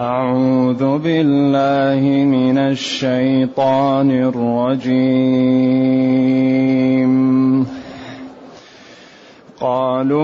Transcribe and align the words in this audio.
أعوذ 0.00 0.98
بالله 0.98 2.24
من 2.24 2.58
الشيطان 2.58 4.10
الرجيم. 4.10 5.10
قالوا 9.60 10.22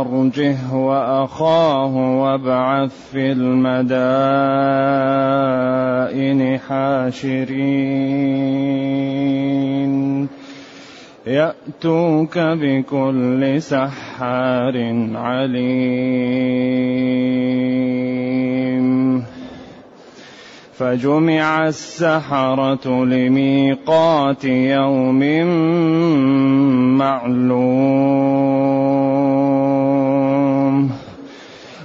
أرجه 0.00 0.74
وأخاه 0.74 2.20
وابعث 2.22 2.92
في 3.12 3.32
المدائن 3.32 4.18
حاشرين. 6.58 7.58
يأتوك 11.28 12.38
بكل 12.38 13.62
سحار 13.62 14.76
عليم. 15.14 16.38
فجمع 20.72 21.66
السحرة 21.68 23.04
لميقات 23.04 24.44
يوم 24.44 25.20
معلوم. 26.98 28.47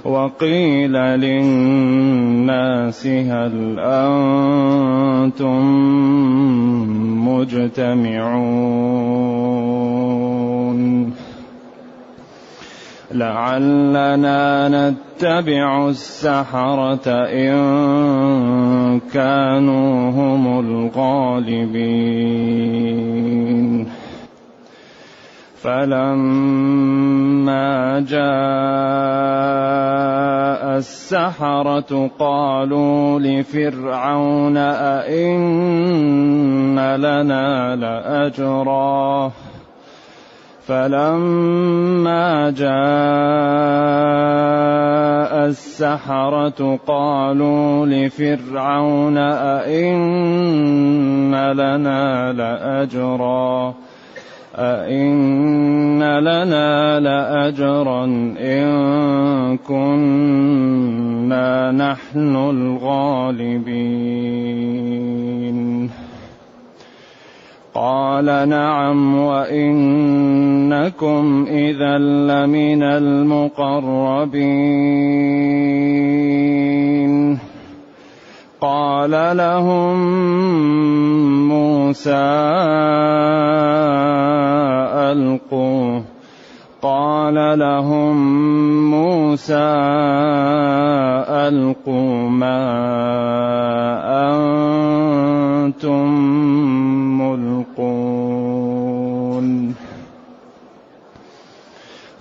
وقيل 0.04 0.92
للناس 0.92 1.86
هل 3.06 3.76
أنتم 3.78 5.64
مجتمعون؟ 7.28 8.74
لعلنا 13.14 14.68
نتبع 14.68 15.88
السحرة 15.88 17.08
إن 17.24 19.00
كانوا 19.12 20.10
هم 20.10 20.60
الغالبين. 20.60 21.94
فلما 25.64 27.60
جاء 28.00 28.24
السحرة 30.76 32.10
قالوا 32.18 33.20
لفرعون 33.20 34.56
أئن 34.56 36.96
لنا 36.96 37.76
لأجرا. 37.76 39.32
فلما 40.66 42.50
جاء 42.50 42.74
السحرة 45.46 46.78
قالوا 46.86 47.86
لفرعون 47.86 49.18
أئن 49.18 51.34
لنا 51.34 52.32
لأجرا. 52.32 53.74
أئن 54.54 56.02
لنا 56.02 57.00
لأجرا 57.00 58.04
إن 58.40 59.58
كنا 59.68 61.72
نحن 61.72 62.36
الغالبين. 62.36 64.04
قال 67.74 68.48
نعم 68.48 69.16
وإنكم 69.16 71.46
إذا 71.50 71.98
لمن 71.98 72.82
المقربين. 72.82 74.34
قال 78.64 79.36
لهم 79.36 79.96
موسى 81.48 82.24
ألقوا 85.12 86.00
قال 86.82 87.58
لهم 87.58 88.16
موسى 88.90 89.70
ألقوا 91.44 92.28
ما 92.28 92.64
أنتم 95.64 96.08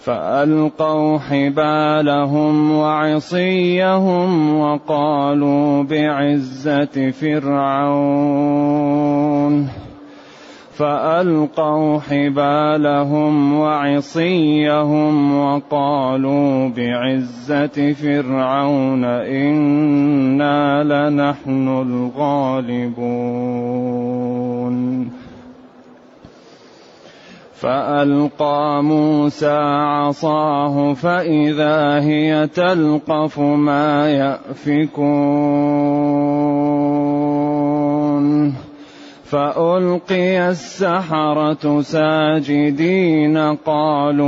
فألقوا 0.05 1.19
حبالهم 1.19 2.71
وعصيهم 2.71 4.59
وقالوا 4.59 5.83
بعزة 5.83 7.11
فرعون. 7.11 8.53
فألقوا 10.73 11.99
حبالهم 11.99 13.53
وعصيهم 13.59 15.39
وقالوا 15.39 16.69
بعزة 16.69 17.93
فرعون 17.93 19.03
إنا 19.05 20.83
لنحن 20.83 21.67
الغالبون. 22.17 23.03
فألقى 27.63 28.83
موسى 28.83 29.57
عصاه 29.71 30.93
فإذا 30.93 31.99
هي 31.99 32.47
تلقف 32.47 33.39
ما 33.39 34.09
يأفكون. 34.09 35.23
فألقي 39.23 40.49
السحرة 40.49 41.81
ساجدين 41.81 43.37
قالوا 43.37 44.27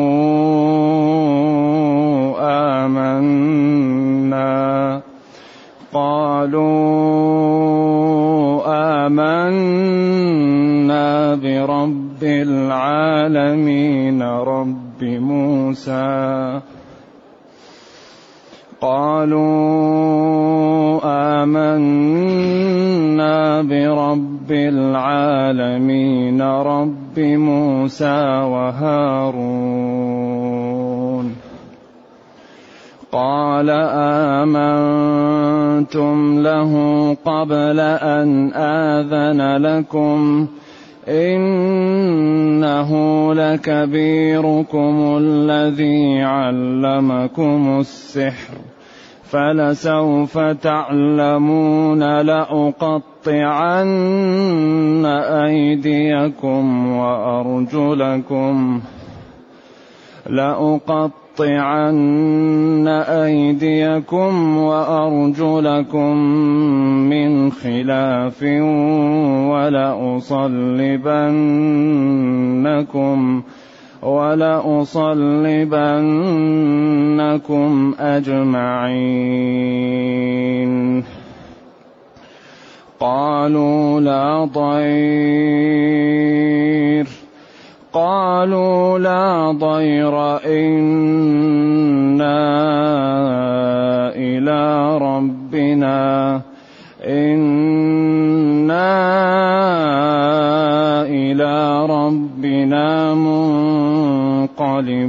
آمنا. 2.85 4.35
قالوا 5.94 6.75
آمنا 9.06 9.35
برب 11.35 12.05
العالمين 12.25 14.22
رب 14.22 15.03
موسى 15.03 16.62
قالوا 18.81 19.46
آمنا 21.44 22.35
برب 23.62 24.52
العالمين 24.52 26.41
رب 26.41 27.19
موسى 27.19 28.19
وهارون 28.53 29.85
قال 33.12 33.69
آمنتم 34.44 36.40
له 36.40 36.74
قبل 37.25 37.80
أن 37.80 38.53
آذن 38.53 39.58
لكم 39.58 40.47
إنه 41.08 42.92
لكبيركم 43.34 45.18
الذي 45.18 46.22
علمكم 46.22 47.80
السحر 47.80 48.58
فلسوف 49.24 50.38
تعلمون 50.38 52.22
لأقطعن 52.22 53.86
أيديكم 55.46 56.88
وأرجلكم 56.98 58.82
لأقطعن 60.30 61.25
أيديكم 62.88 64.58
وأرجلكم 64.58 66.17
من 67.09 67.52
خلاف 67.52 68.43
ولأصلبنكم 69.52 70.61
ولأصلبنكم 74.03 75.14
أجمعين. 77.99 79.16
قالوا 82.99 83.99
لا 84.02 84.46
ضير 84.46 85.85
قالوا 87.96 89.00
لا 89.00 89.52
ضير 89.52 90.16
إنا 90.46 91.16
إلى 94.16 94.97
ربنا 94.97 96.42
إنا 97.08 97.56
إلى 101.08 101.86
ربنا 101.86 103.14
منقلبون 103.16 105.06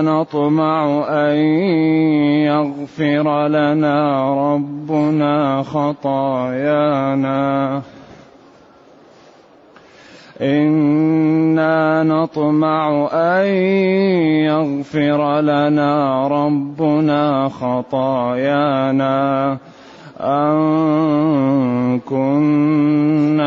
نطمع 0.00 1.04
أن 1.08 1.36
يغفر 2.46 3.48
لنا 3.48 4.24
ربنا 4.54 5.62
خطايانا. 5.62 7.26
إنا 10.40 12.02
نطمع 12.02 13.08
أن 13.12 13.46
يغفر 14.44 15.40
لنا 15.40 16.28
ربنا 16.28 17.48
خطايانا. 17.48 19.16
أن 20.20 22.00
كنا 22.00 23.46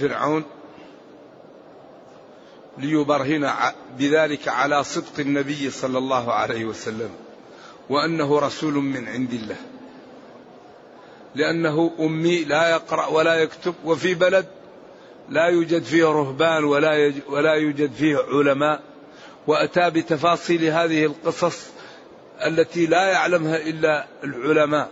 فرعون 0.00 0.44
ليبرهن 2.78 3.52
بذلك 3.98 4.48
على 4.48 4.84
صدق 4.84 5.18
النبي 5.18 5.70
صلى 5.70 5.98
الله 5.98 6.32
عليه 6.32 6.64
وسلم 6.64 7.10
وأنه 7.88 8.38
رسول 8.38 8.74
من 8.74 9.08
عند 9.08 9.32
الله. 9.32 9.56
لأنه 11.34 11.92
أمي 12.00 12.44
لا 12.44 12.70
يقرأ 12.70 13.06
ولا 13.06 13.34
يكتب 13.34 13.74
وفي 13.84 14.14
بلد 14.14 14.46
لا 15.28 15.46
يوجد 15.46 15.82
فيه 15.82 16.04
رهبان 16.04 16.64
ولا 16.64 17.12
ولا 17.28 17.52
يوجد 17.52 17.92
فيه 17.92 18.16
علماء. 18.32 18.80
وأتى 19.46 19.90
بتفاصيل 19.90 20.64
هذه 20.64 21.04
القصص 21.04 21.66
التي 22.46 22.86
لا 22.86 23.12
يعلمها 23.12 23.56
إلا 23.56 24.06
العلماء. 24.24 24.90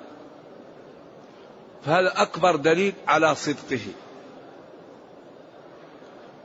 فهذا 1.84 2.22
أكبر 2.22 2.56
دليل 2.56 2.94
على 3.08 3.34
صدقه. 3.34 3.80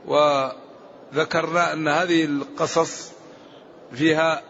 وذكرنا 0.06 1.72
أن 1.72 1.88
هذه 1.88 2.24
القصص 2.24 3.12
فيها 3.92 4.42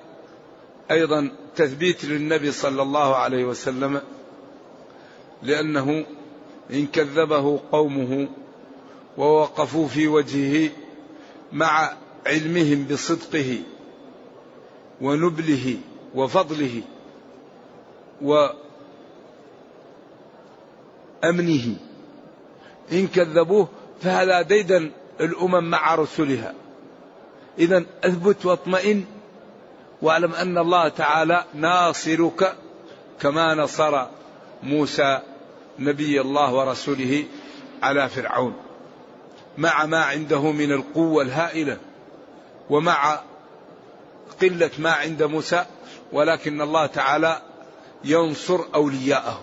أيضا 0.90 1.30
تثبيت 1.56 2.04
للنبي 2.04 2.52
صلى 2.52 2.82
الله 2.82 3.16
عليه 3.16 3.44
وسلم 3.44 4.00
لأنه 5.42 6.04
إن 6.70 6.86
كذبه 6.86 7.60
قومه 7.72 8.28
ووقفوا 9.18 9.88
في 9.88 10.08
وجهه 10.08 10.70
مع 11.52 11.92
علمهم 12.26 12.86
بصدقه 12.90 13.58
ونبله 15.00 15.78
وفضله 16.14 16.82
وأمنه 21.22 21.76
إن 22.92 23.06
كذبوه 23.06 23.68
فهذا 24.00 24.42
ديدا 24.42 24.90
الأمم 25.22 25.70
مع 25.70 25.94
رسلها. 25.94 26.54
اذا 27.58 27.84
أثبت 28.04 28.46
واطمئن 28.46 29.04
واعلم 30.02 30.34
أن 30.34 30.58
الله 30.58 30.88
تعالى 30.88 31.44
ناصرك 31.54 32.56
كما 33.20 33.54
نصر 33.54 34.06
موسى 34.62 35.20
نبي 35.78 36.20
الله 36.20 36.54
ورسوله 36.54 37.24
على 37.82 38.08
فرعون. 38.08 38.54
مع 39.58 39.86
ما 39.86 40.02
عنده 40.02 40.52
من 40.52 40.72
القوة 40.72 41.22
الهائلة 41.22 41.78
ومع 42.70 43.20
قلة 44.42 44.70
ما 44.78 44.90
عند 44.90 45.22
موسى 45.22 45.64
ولكن 46.12 46.60
الله 46.60 46.86
تعالى 46.86 47.42
ينصر 48.04 48.60
أولياءه. 48.74 49.42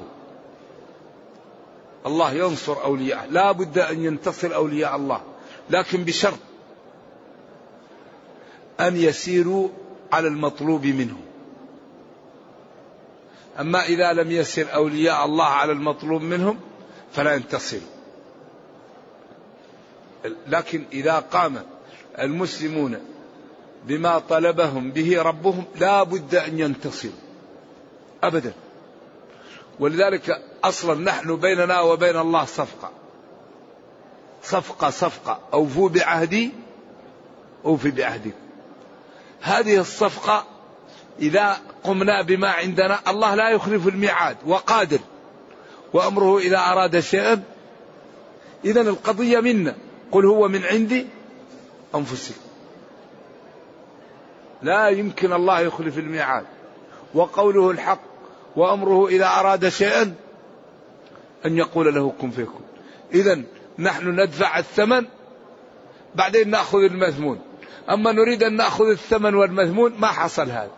الله 2.06 2.34
ينصر 2.34 2.84
أولياءه. 2.84 3.25
لا 3.25 3.52
بد 3.52 3.78
أن 3.78 4.06
ينتصر 4.06 4.56
أولياء 4.56 4.96
الله. 4.96 5.22
لكن 5.69 6.04
بشرط 6.04 6.39
أن 8.80 8.98
يسيروا 8.98 9.69
على 10.12 10.27
المطلوب 10.27 10.86
منهم. 10.86 11.21
أما 13.60 13.83
إذا 13.86 14.13
لم 14.13 14.31
يسر 14.31 14.74
أولياء 14.74 15.25
الله 15.25 15.45
على 15.45 15.71
المطلوب 15.71 16.21
منهم 16.21 16.60
فلا 17.12 17.33
ينتصروا. 17.36 17.81
لكن 20.48 20.83
إذا 20.94 21.19
قام 21.19 21.63
المسلمون 22.19 23.00
بما 23.88 24.19
طلبهم 24.19 24.92
به 24.92 25.22
ربهم 25.22 25.63
لا 25.75 26.04
بد 26.04 26.36
أن 26.36 26.60
ينتصروا. 26.60 27.13
أبدا. 28.24 28.54
ولذلك 29.80 30.42
أصلا 30.63 30.95
نحن 31.01 31.36
بيننا 31.36 31.81
وبين 31.81 32.18
الله 32.18 32.45
صفقة. 32.45 32.99
صفقة 34.44 34.89
صفقة. 34.89 35.39
أوفوا 35.53 35.89
بعهدي 35.89 36.51
أوفي 37.65 37.91
بعهدكم 37.91 38.38
هذه 39.41 39.80
الصفقة 39.80 40.45
إذا 41.19 41.57
قمنا 41.83 42.21
بما 42.21 42.50
عندنا 42.50 43.00
الله 43.07 43.36
لا 43.36 43.50
يخلف 43.50 43.88
الميعاد 43.88 44.38
وقادر. 44.45 45.00
وأمره 45.94 46.39
إذا 46.39 46.57
أراد 46.57 47.00
شيئا 47.00 47.44
إذا 48.65 48.81
القضية 48.81 49.39
منا. 49.39 49.75
قل 50.12 50.25
هو 50.25 50.47
من 50.47 50.63
عندي 50.63 51.07
أنفسكم. 51.95 52.50
لا 54.62 54.89
يمكن 54.89 55.33
الله 55.33 55.59
يخلف 55.59 55.97
الميعاد. 55.97 56.45
وقوله 57.13 57.71
الحق 57.71 58.01
وأمره 58.56 59.07
إذا 59.07 59.25
أراد 59.25 59.69
شيئا 59.69 60.15
أن 61.45 61.57
يقول 61.57 61.95
له 61.95 62.13
كن 62.21 62.30
فيكون 62.30 62.62
إذا 63.13 63.41
نحن 63.79 64.19
ندفع 64.19 64.59
الثمن 64.59 65.05
بعدين 66.15 66.50
نأخذ 66.50 66.79
المثمون 66.79 67.41
أما 67.89 68.12
نريد 68.12 68.43
أن 68.43 68.55
نأخذ 68.55 68.86
الثمن 68.86 69.36
والمثمون 69.36 69.93
ما 70.00 70.07
حصل 70.07 70.50
هذا. 70.50 70.71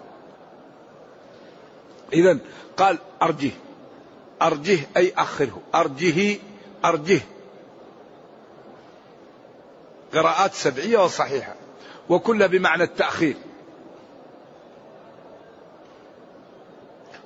إذا 2.14 2.38
قال 2.78 2.98
أرجه 3.22 3.52
أرجه 4.42 4.80
أي 4.98 5.14
أخره. 5.18 5.62
أرجه 5.76 6.38
أرجه. 6.86 7.22
قراءات 10.14 10.54
سبعية 10.54 11.04
وصحيحة. 11.04 11.56
وكلها 12.10 12.48
بمعنى 12.48 12.84
التأخير. 12.84 13.36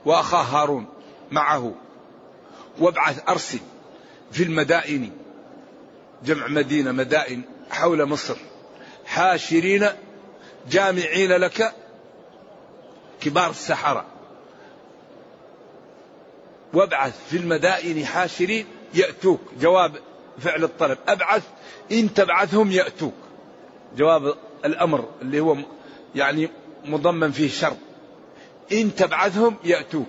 وأخاه 0.06 0.42
هارون 0.44 0.88
معه. 1.32 1.74
وابعث 2.80 3.30
أرسل 3.30 3.60
في 4.32 4.44
المدائن. 4.44 5.25
جمع 6.26 6.48
مدينة 6.48 6.92
مدائن 6.92 7.42
حول 7.70 8.06
مصر. 8.06 8.38
حاشرين 9.06 9.88
جامعين 10.70 11.32
لك 11.32 11.74
كبار 13.22 13.50
السحرة 13.50 14.06
وابعث 16.74 17.14
في 17.30 17.38
المدائن 17.38 18.06
حاشرين 18.06 18.66
يأتوك. 18.94 19.42
جواب 19.60 19.96
فعل 20.40 20.64
الطلب. 20.64 20.98
أبعث 21.08 21.44
إن 21.92 22.14
تبعثهم 22.14 22.72
يأتوك. 22.72 23.14
جواب 23.98 24.36
الأمر 24.66 25.10
اللي 25.22 25.40
هو 25.40 25.58
يعني 26.16 26.50
مضمن 26.86 27.32
فيه 27.32 27.50
شرط. 27.50 27.78
إن 28.72 28.96
تبعثهم 28.96 29.56
يأتوك. 29.64 30.08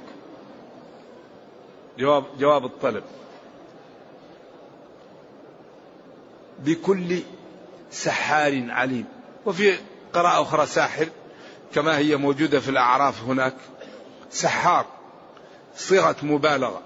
جواب 1.98 2.24
جواب 2.38 2.64
الطلب. 2.64 3.04
بكل 6.64 7.18
سحار 7.90 8.66
عليم. 8.70 9.04
وفي 9.46 9.76
قراءة 10.12 10.42
أخرى 10.42 10.66
ساحر 10.66 11.08
كما 11.74 11.98
هي 11.98 12.16
موجودة 12.16 12.60
في 12.60 12.68
الأعراف 12.68 13.22
هناك 13.22 13.54
سحار 14.30 14.86
صيغة 15.76 16.16
مبالغة 16.22 16.82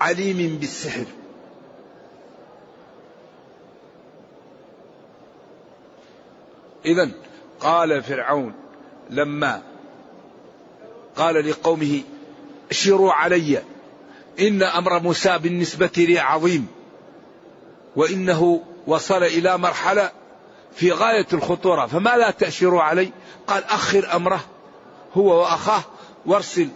عليم 0.00 0.58
بالسحر. 0.60 1.06
إذا 6.84 7.10
قال 7.60 8.02
فرعون 8.02 8.54
لما 9.10 9.62
قال 11.16 11.50
لقومه 11.50 12.02
اشروا 12.70 13.12
علي 13.12 13.62
إن 14.40 14.62
أمر 14.62 15.00
موسى 15.00 15.38
بالنسبة 15.38 15.90
لي 15.96 16.18
عظيم 16.18 16.66
وإنه 17.96 18.62
وصل 18.86 19.22
إلى 19.22 19.58
مرحلة 19.58 20.10
في 20.74 20.92
غاية 20.92 21.26
الخطورة. 21.32 21.86
فما 21.86 22.16
لا 22.16 22.30
تأشروا 22.30 22.82
علي؟ 22.82 23.12
قال 23.46 23.64
أخر 23.64 24.16
أمره 24.16 24.40
هو 25.14 25.40
وأخاه 25.40 25.82
وارسل 26.26 26.68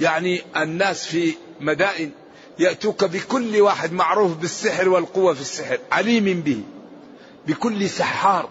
يعني 0.00 0.42
الناس 0.56 1.06
في 1.06 1.34
مدائن 1.60 2.10
يأتوك 2.58 3.04
بكل 3.04 3.60
واحد 3.60 3.92
معروف 3.92 4.36
بالسحر 4.36 4.88
والقوة 4.88 5.34
في 5.34 5.40
السحر 5.40 5.78
عليم 5.92 6.40
به 6.40 6.62
بكل 7.46 7.88
سحار 7.90 8.48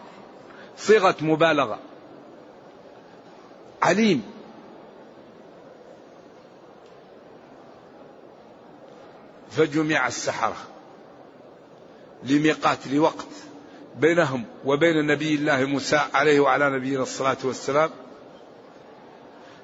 صيغة 0.78 1.16
مبالغة 1.22 1.80
عليم. 3.82 4.24
فجمع 9.52 10.08
السحرة. 10.08 10.71
لميقات 12.24 12.88
لوقت 12.88 13.28
بينهم 14.00 14.46
وبين 14.66 15.08
نبي 15.08 15.36
الله 15.36 15.66
موسى 15.66 16.02
عليه 16.14 16.40
وعلى 16.40 16.70
نبينا 16.70 17.04
الصلاة 17.04 17.38
والسلام 17.44 17.90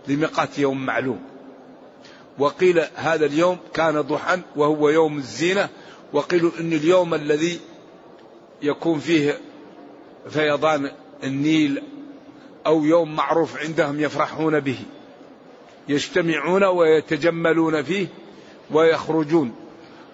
لميقات 0.08 0.60
يوم 0.60 0.86
معلوم. 0.86 1.22
وقيل 2.40 2.84
هذا 2.96 3.26
اليوم 3.26 3.58
كان 3.74 4.02
ضحى 4.02 4.40
وهو 4.56 4.90
يوم 4.90 5.18
الزينة 5.18 5.70
وقيل 6.14 6.52
أن 6.60 6.74
اليوم 6.74 7.14
الذي 7.14 7.60
يكون 8.62 9.00
فيه 9.00 9.40
فيضان 10.30 10.92
النيل 11.24 11.84
أو 12.66 12.84
يوم 12.84 13.16
معروف 13.16 13.58
عندهم 13.58 14.00
يفرحون 14.00 14.60
به 14.60 14.80
يجتمعون 15.90 16.64
ويتجملون 16.64 17.84
فيه 17.84 18.08
ويخرجون. 18.72 19.56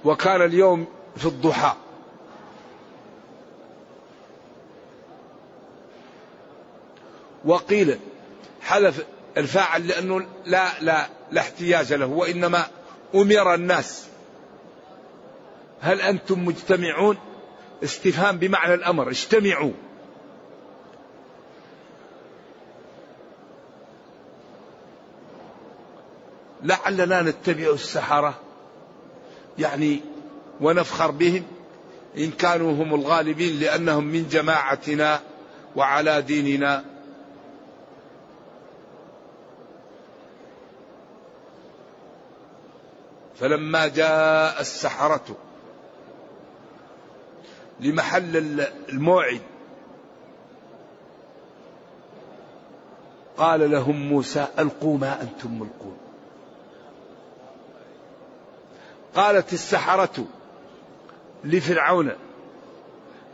وكان 0.05 0.41
اليوم 0.41 0.85
في 1.17 1.25
الضحى 1.25 1.73
وقيل 7.45 7.99
حذف 8.61 9.05
الفاعل 9.37 9.87
لأنه 9.87 10.27
لا 10.45 10.81
لا 10.81 11.07
لا 11.31 11.41
احتياج 11.41 11.93
له 11.93 12.05
وإنما 12.05 12.65
أمر 13.15 13.53
الناس. 13.53 14.05
هل 15.81 16.01
أنتم 16.01 16.45
مجتمعون؟ 16.45 17.17
استفهام 17.83 18.37
بمعنى 18.37 18.73
الأمر 18.73 19.09
اجتمعوا. 19.09 19.71
لعلنا 26.63 27.21
نتبع 27.21 27.73
السحرة. 27.73 28.39
يعني 29.59 30.01
ونفخر 30.61 31.11
بهم 31.11 31.43
إن 32.17 32.31
كانوا 32.31 32.71
هم 32.71 32.93
الغالبين 32.93 33.59
لأنهم 33.59 34.03
من 34.03 34.27
جماعتنا 34.27 35.21
وعلى 35.75 36.21
ديننا. 36.21 36.92
فلما 43.39 43.87
جاء 43.87 44.61
السحرة 44.61 45.37
لمحل 47.79 48.61
الموعد 48.89 49.41
قال 53.37 53.71
لهم 53.71 54.09
موسى 54.09 54.47
ألقوا 54.59 54.97
ما 54.97 55.21
أنتم 55.21 55.59
ملقون. 55.59 55.97
قالت 59.15 59.53
السحرة 59.53 60.25
لفرعون 61.43 62.11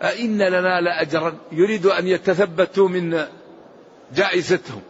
أئن 0.04 0.38
لنا 0.38 0.82
لأجرا؟ 0.82 1.38
يريد 1.52 1.86
أن 1.86 2.08
يتثبتوا 2.08 2.90
من 2.90 3.26
جائزتهم. 4.16 4.82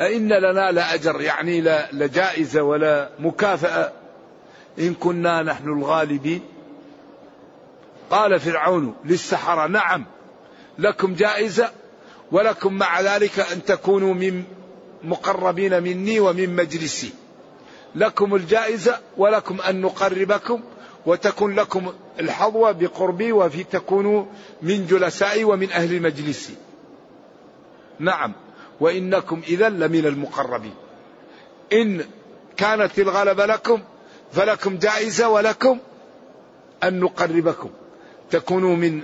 أئن 0.00 0.28
لنا 0.28 0.72
لأجر 0.72 1.20
يعني 1.20 1.60
لجائزة 1.92 2.62
ولا 2.62 3.10
مكافأة. 3.18 3.92
إن 4.78 4.94
كنا 4.94 5.42
نحن 5.42 5.68
الغالبين. 5.68 6.40
قال 8.10 8.40
فرعون 8.40 8.94
للسحرة 9.04 9.66
نعم 9.66 10.04
لكم 10.78 11.14
جائزة 11.14 11.70
ولكم 12.32 12.74
مع 12.74 13.00
ذلك 13.00 13.40
أن 13.40 13.64
تكونوا 13.64 14.14
من 14.14 14.44
مقربين 15.04 15.82
مني 15.82 16.20
ومن 16.20 16.56
مجلسي. 16.56 17.12
لكم 17.94 18.34
الجائزة 18.34 18.98
ولكم 19.16 19.60
أن 19.60 19.80
نقربكم 19.80 20.60
وتكون 21.06 21.54
لكم 21.54 21.92
الحظوة 22.20 22.72
بقربي 22.72 23.32
وفي 23.32 23.64
تكونوا 23.64 24.24
من 24.62 24.86
جلسائي 24.86 25.44
ومن 25.44 25.72
أهل 25.72 26.02
مجلسي. 26.02 26.54
نعم. 27.98 28.32
وإنكم 28.80 29.42
إذا 29.48 29.68
لمن 29.68 30.06
المقربين. 30.06 30.74
إن 31.72 32.04
كانت 32.56 32.98
الغلبة 32.98 33.46
لكم 33.46 33.82
فلكم 34.32 34.78
جائزة 34.78 35.28
ولكم 35.28 35.78
أن 36.84 37.00
نقربكم. 37.00 37.70
تكونوا 38.30 38.76
من 38.76 39.00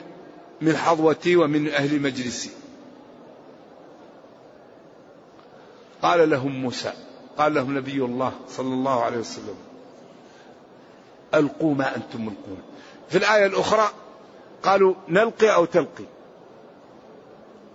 من 0.60 0.76
حظوتي 0.76 1.36
ومن 1.36 1.68
أهل 1.68 2.02
مجلسي. 2.02 2.50
قال 6.02 6.30
لهم 6.30 6.52
موسى 6.62 6.92
قال 7.38 7.54
لهم 7.54 7.78
نبي 7.78 8.04
الله 8.04 8.32
صلى 8.48 8.74
الله 8.74 9.04
عليه 9.04 9.18
وسلم 9.18 9.54
ألقوا 11.34 11.74
ما 11.74 11.96
أنتم 11.96 12.20
ملقون. 12.20 12.62
في 13.08 13.18
الآية 13.18 13.46
الأخرى 13.46 13.90
قالوا 14.62 14.94
نلقي 15.08 15.54
أو 15.54 15.64
تلقي؟ 15.64 16.04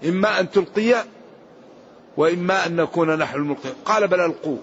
إما 0.06 0.40
أن 0.40 0.52
تلقي 0.52 1.04
وإما 2.18 2.66
أن 2.66 2.76
نكون 2.76 3.18
نحن 3.18 3.36
الملقين. 3.36 3.74
قال 3.86 4.08
بل 4.08 4.20
ألقوا 4.20 4.58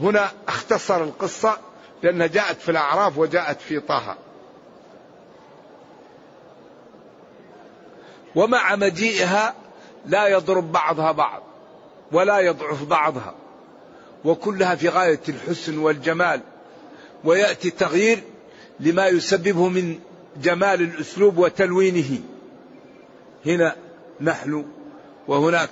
هنا 0.00 0.30
اختصر 0.48 1.04
القصة 1.04 1.56
لأنها 2.02 2.26
جاءت 2.26 2.60
في 2.60 2.70
الأعراف 2.70 3.18
وجاءت 3.18 3.60
في 3.60 3.80
طه. 3.80 4.16
ومع 8.34 8.76
مجيئها 8.76 9.54
لا 10.06 10.28
يضرب 10.28 10.72
بعضها 10.72 11.12
بعض 11.12 11.42
ولا 12.12 12.38
يضعف 12.38 12.84
بعضها. 12.84 13.34
وكلها 14.24 14.74
في 14.74 14.88
غاية 14.88 15.20
الحسن 15.28 15.78
والجمال. 15.78 16.40
ويأتي 17.24 17.70
تغيير 17.70 18.22
لما 18.80 19.06
يسببه 19.06 19.68
من 19.68 19.98
جمال 20.36 20.82
الأسلوب 20.82 21.38
وتلوينه. 21.38 22.18
هنا 23.46 23.76
نحن 24.20 24.64
وهناك 25.28 25.70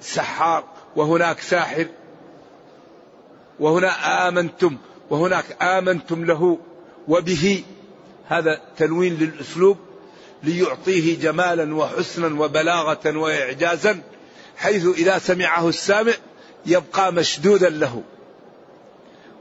سحار 0.00 0.64
وهناك 0.96 1.40
ساحر 1.40 1.86
وهنا 3.60 4.28
آمنتم 4.28 4.76
وهناك 5.10 5.62
آمنتم 5.62 6.24
له 6.24 6.58
وبه. 7.08 7.64
هذا 8.28 8.60
تلوين 8.76 9.14
للأسلوب 9.14 9.78
ليعطيه 10.42 11.20
جمالا 11.20 11.74
وحسنا 11.74 12.40
وبلاغة 12.40 13.16
وإعجازا 13.18 14.00
حيث 14.56 14.86
إذا 14.86 15.18
سمعه 15.18 15.68
السامع 15.68 16.12
يبقى 16.66 17.12
مشدودا 17.12 17.68
له. 17.68 18.02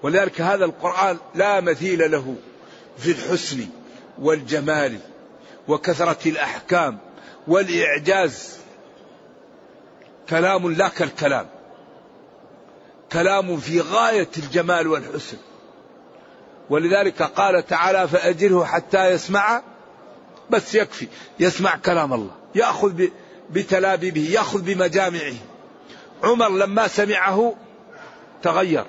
ولذلك 0.04 0.42
هذا 0.42 0.66
القرآن 0.66 1.18
لا 1.36 1.62
مثيل 1.62 2.12
له 2.12 2.36
في 2.98 3.12
الحسن 3.12 3.68
والجمال 4.20 5.00
وكثرة 5.68 6.30
الأحكام 6.30 6.98
والإعجاز. 7.48 8.59
كلام 10.30 10.72
لا 10.72 10.88
كالكلام. 10.88 11.48
كلام 13.12 13.58
في 13.58 13.82
غاية 13.82 14.30
الجمال 14.38 14.88
والحسن. 14.88 15.38
ولذلك 16.70 17.22
قال 17.22 17.68
تعالى 17.68 18.08
فأجره 18.08 18.64
حتى 18.64 19.12
يسمع 19.12 19.62
بس 20.50 20.76
يكفي 20.76 21.08
يسمع 21.40 21.76
كلام 21.76 22.14
الله 22.14 22.32
يأخذ 22.56 23.08
بتلابيبه 23.50 24.30
يأخذ 24.30 24.62
بمجامعه. 24.62 25.36
عمر 26.24 26.50
لما 26.50 26.88
سمعه 26.88 27.56
تغير. 28.44 28.86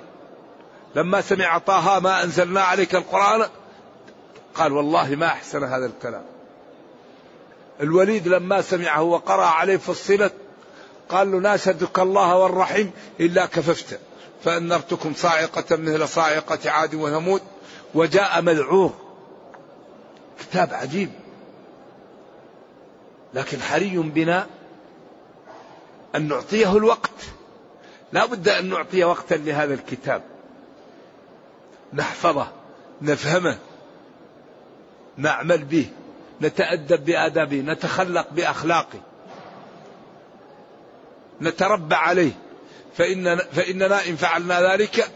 لما 0.95 1.21
سمع 1.21 1.57
طه 1.57 1.99
ما 1.99 2.23
أنزلنا 2.23 2.61
عليك 2.61 2.95
القرآن 2.95 3.49
قال 4.55 4.73
والله 4.73 5.15
ما 5.15 5.25
أحسن 5.25 5.63
هذا 5.63 5.85
الكلام. 5.85 6.25
الوليد 7.81 8.27
لما 8.27 8.61
سمعه 8.61 9.01
وقرأ 9.01 9.45
عليه 9.45 9.77
فصلت 9.77 10.33
قال 11.11 11.31
له 11.31 11.39
ناشدك 11.39 11.99
الله 11.99 12.37
والرحيم 12.37 12.91
إلا 13.19 13.45
كففت 13.45 13.99
فأنرتكم 14.43 15.13
صاعقة 15.13 15.75
مثل 15.77 16.07
صاعقة 16.07 16.71
عاد 16.71 16.95
وثمود 16.95 17.41
وجاء 17.93 18.41
مذعور 18.41 18.93
كتاب 20.39 20.73
عجيب. 20.73 21.11
لكن 23.33 23.61
حري 23.61 23.97
بنا 23.97 24.47
أن 26.15 26.27
نعطيه 26.27 26.77
الوقت. 26.77 27.09
لا 28.13 28.25
بد 28.25 28.49
أن 28.49 28.69
نعطي 28.69 29.03
وقتا 29.03 29.35
لهذا 29.35 29.73
الكتاب. 29.73 30.21
نحفظه 31.93 32.47
نفهمه 33.01 33.57
نعمل 35.17 35.63
به 35.63 35.89
نتأدب 36.41 37.05
بآدابه 37.05 37.61
نتخلق 37.61 38.27
بأخلاقه. 38.31 38.99
نتربى 41.41 41.95
عليه. 41.95 42.31
فإننا, 42.97 43.35
فإننا 43.35 44.07
إن 44.07 44.15
فعلنا 44.15 44.73
ذلك 44.73 45.11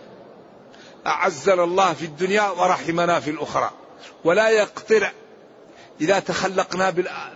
أعزنا 1.08 1.64
الله 1.64 1.94
في 1.94 2.06
الدنيا 2.06 2.50
ورحمنا 2.50 3.20
في 3.20 3.30
الأخرى. 3.32 3.72
ولا 4.24 4.50
يقدر 4.50 5.12
إذا 6.02 6.20
تخلقنا 6.20 6.90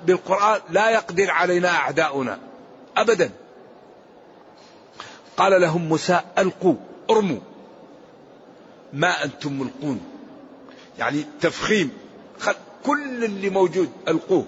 بالقرآن 0.05 0.61
لا 0.69 0.89
يقدر 0.89 1.31
علينا 1.31 1.69
أعداؤنا. 1.69 2.39
أبدا. 2.97 3.31
قال 5.37 5.61
لهم 5.61 5.89
موسى 5.89 6.21
ألقوا 6.37 6.75
ارموا. 7.09 7.39
ما 8.93 9.23
أنتم 9.23 9.59
ملقون. 9.59 10.01
يعني 10.99 11.25
تفخيم. 11.41 11.91
كل 12.85 13.23
اللي 13.23 13.49
موجود 13.49 13.91
ألقوه. 14.07 14.45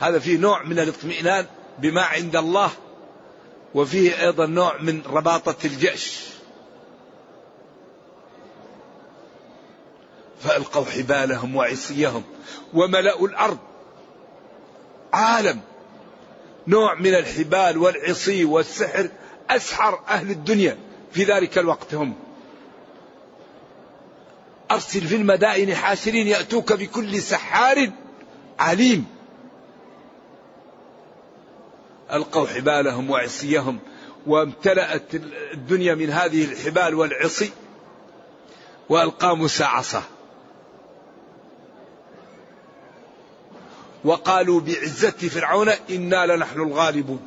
هذا 0.00 0.18
فيه 0.18 0.38
نوع 0.38 0.62
من 0.62 0.78
الاطمئنان. 0.78 1.46
بما 1.80 2.02
عند 2.02 2.36
الله. 2.36 2.70
وفيه 3.74 4.22
أيضا 4.22 4.46
نوع 4.46 4.76
من 4.80 5.02
رباطة 5.06 5.56
الجأش 5.64 6.20
فألقوا 10.40 10.84
حبالهم 10.84 11.56
وعصيهم 11.56 12.22
وملأوا 12.74 13.28
الأرض. 13.28 13.58
عالم. 15.12 15.60
نوع 16.66 16.94
من 16.94 17.14
الحبال 17.14 17.78
والعصي 17.78 18.44
والسحر 18.44 19.08
أسحر 19.50 20.00
أهل 20.08 20.30
الدنيا. 20.30 20.78
في 21.12 21.24
ذلك 21.24 21.58
الوقت 21.58 21.94
هم. 21.94 22.14
أرسل 24.70 25.00
في 25.00 25.16
المدائن 25.16 25.74
حاشرين 25.74 26.26
يأتوك 26.26 26.72
بكل 26.72 27.22
سحار 27.22 27.90
عليم. 28.58 29.19
ألقوا 32.12 32.46
حبالهم 32.46 33.10
وعصيهم 33.10 33.78
وامتلأت 34.26 35.14
الدنيا 35.54 35.94
من 35.94 36.10
هذه 36.10 36.44
الحبال 36.44 36.94
والعصي 36.94 37.50
وألقى 38.88 39.36
موسى 39.36 39.64
عصاه. 39.64 40.02
وقالوا 44.04 44.60
بعزة 44.60 45.10
فرعون 45.10 45.68
إنا 45.90 46.26
لنحن 46.26 46.60
الغالبون. 46.60 47.20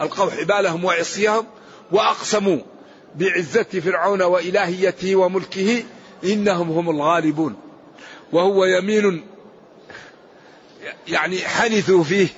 ألقوا 0.00 0.30
حبالهم 0.30 0.84
وعصيهم 0.84 1.46
وأقسموا 1.92 2.58
بعزة 3.16 3.62
فرعون 3.62 4.22
وإلهيته 4.22 5.16
وملكه 5.16 5.82
إنهم 6.24 6.70
هم 6.70 6.90
الغالبون. 6.90 7.56
وهو 8.32 8.64
يمين 8.64 9.24
يعني 11.08 11.38
حنثوا 11.38 12.04
فيه. 12.04 12.28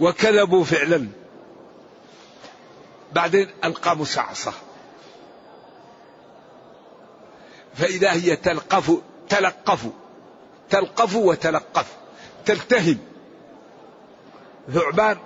وكذبوا 0.00 0.64
فعلا. 0.64 1.08
بعدين 3.12 3.48
ألقى 3.64 3.96
موسى 3.96 4.20
عصاه 4.20 4.52
فإذا 7.74 8.12
هي 8.12 8.36
تلقف 8.36 8.98
تلقف 9.28 9.86
تلقف 10.70 11.16
وتلقف 11.16 11.86
تلتهم. 12.44 12.98
ثعبان 14.72 15.18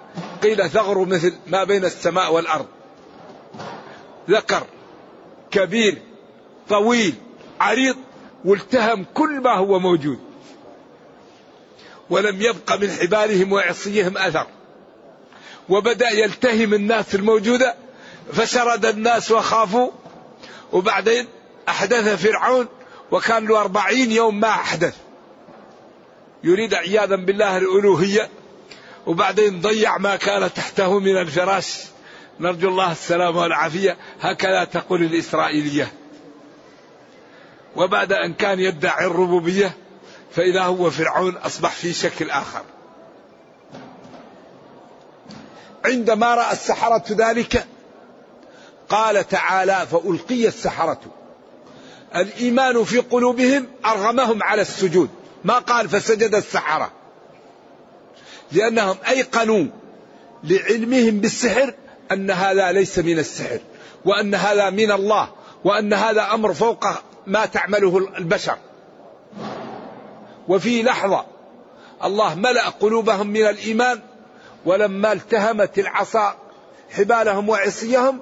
قيل 0.43 0.71
ثغر 0.71 1.05
مثل 1.05 1.35
ما 1.47 1.65
بين 1.65 1.85
السماء 1.85 2.33
والأرض. 2.33 2.67
ذكر 4.31 4.67
كبير 5.51 6.03
طويل 6.69 7.15
عريض 7.61 7.97
والتهم 8.45 9.05
كل 9.15 9.41
ما 9.41 9.55
هو 9.55 9.79
موجود. 9.79 10.19
ولم 12.11 12.43
يبق 12.43 12.77
من 12.77 12.91
حبالهم 12.91 13.53
وعصيهم 13.53 14.19
أثر. 14.19 14.47
وبدأ 15.73 16.11
يلتهم 16.11 16.75
الناس 16.75 17.15
الموجودة 17.15 17.75
فشرد 18.33 18.87
الناس 18.87 19.31
وخافوا. 19.31 19.91
وبعدين 20.73 21.27
أحدث 21.69 22.27
فرعون 22.27 22.69
وكان 23.11 23.47
له 23.47 23.61
أربعين 23.61 24.13
يوم 24.13 24.41
ما 24.41 24.49
أحدث. 24.49 24.97
يريد 26.45 26.75
عياذا 26.75 27.17
بالله 27.17 27.57
الألوهية. 27.57 28.29
وبعدين 29.07 29.61
ضيع 29.61 29.99
ما 29.99 30.17
كان 30.17 30.55
تحته 30.55 30.99
من 30.99 31.17
الفراش. 31.17 31.79
نرجو 32.41 32.69
الله 32.69 32.93
السلامة 32.93 33.41
والعافية. 33.41 33.97
هكذا 34.21 34.65
تقول 34.65 35.03
الإسرائيلية. 35.03 35.93
وبعد 37.77 38.13
أن 38.13 38.35
كان 38.35 38.61
يدعي 38.61 39.07
الربوبية 39.07 39.77
فإذا 40.33 40.63
هو 40.63 40.91
فرعون 40.91 41.37
أصبح 41.37 41.71
في 41.71 41.93
شكل 41.93 42.31
آخر. 42.31 42.63
عندما 45.85 46.35
رأى 46.35 46.53
السحرة 46.53 47.05
ذلك 47.11 47.67
قال 48.89 49.29
تعالى 49.29 49.87
فألقي 49.91 50.47
السحرة. 50.47 51.01
الإيمان 52.17 52.85
في 52.85 52.99
قلوبهم 52.99 53.67
أرغمهم 53.87 54.43
على 54.43 54.63
السجود. 54.63 55.11
ما 55.45 55.59
قال 55.59 55.89
فسجد 55.89 56.35
السحرة. 56.35 56.93
لأنهم 58.53 58.97
أيقنوا 59.09 59.67
لعلمهم 60.45 61.21
بالسحر 61.21 61.75
أن 62.13 62.31
هذا 62.31 62.73
ليس 62.73 62.99
من 62.99 63.19
السحر 63.19 63.59
وأن 64.05 64.35
هذا 64.35 64.71
من 64.71 64.93
الله 64.93 65.29
وأن 65.65 65.93
هذا 65.93 66.35
أمر 66.35 66.55
فوق 66.55 66.87
ما 67.27 67.47
تعمله 67.47 67.99
البشر. 67.99 68.57
وفي 70.49 70.83
لحظة 70.83 71.25
الله 72.05 72.35
ملأ 72.35 72.69
قلوبهم 72.69 73.27
من 73.27 73.47
الإيمان 73.47 74.01
ولما 74.65 75.13
التهمت 75.13 75.79
العصا 75.79 76.37
حبالهم 76.91 77.49
وعصيهم 77.49 78.21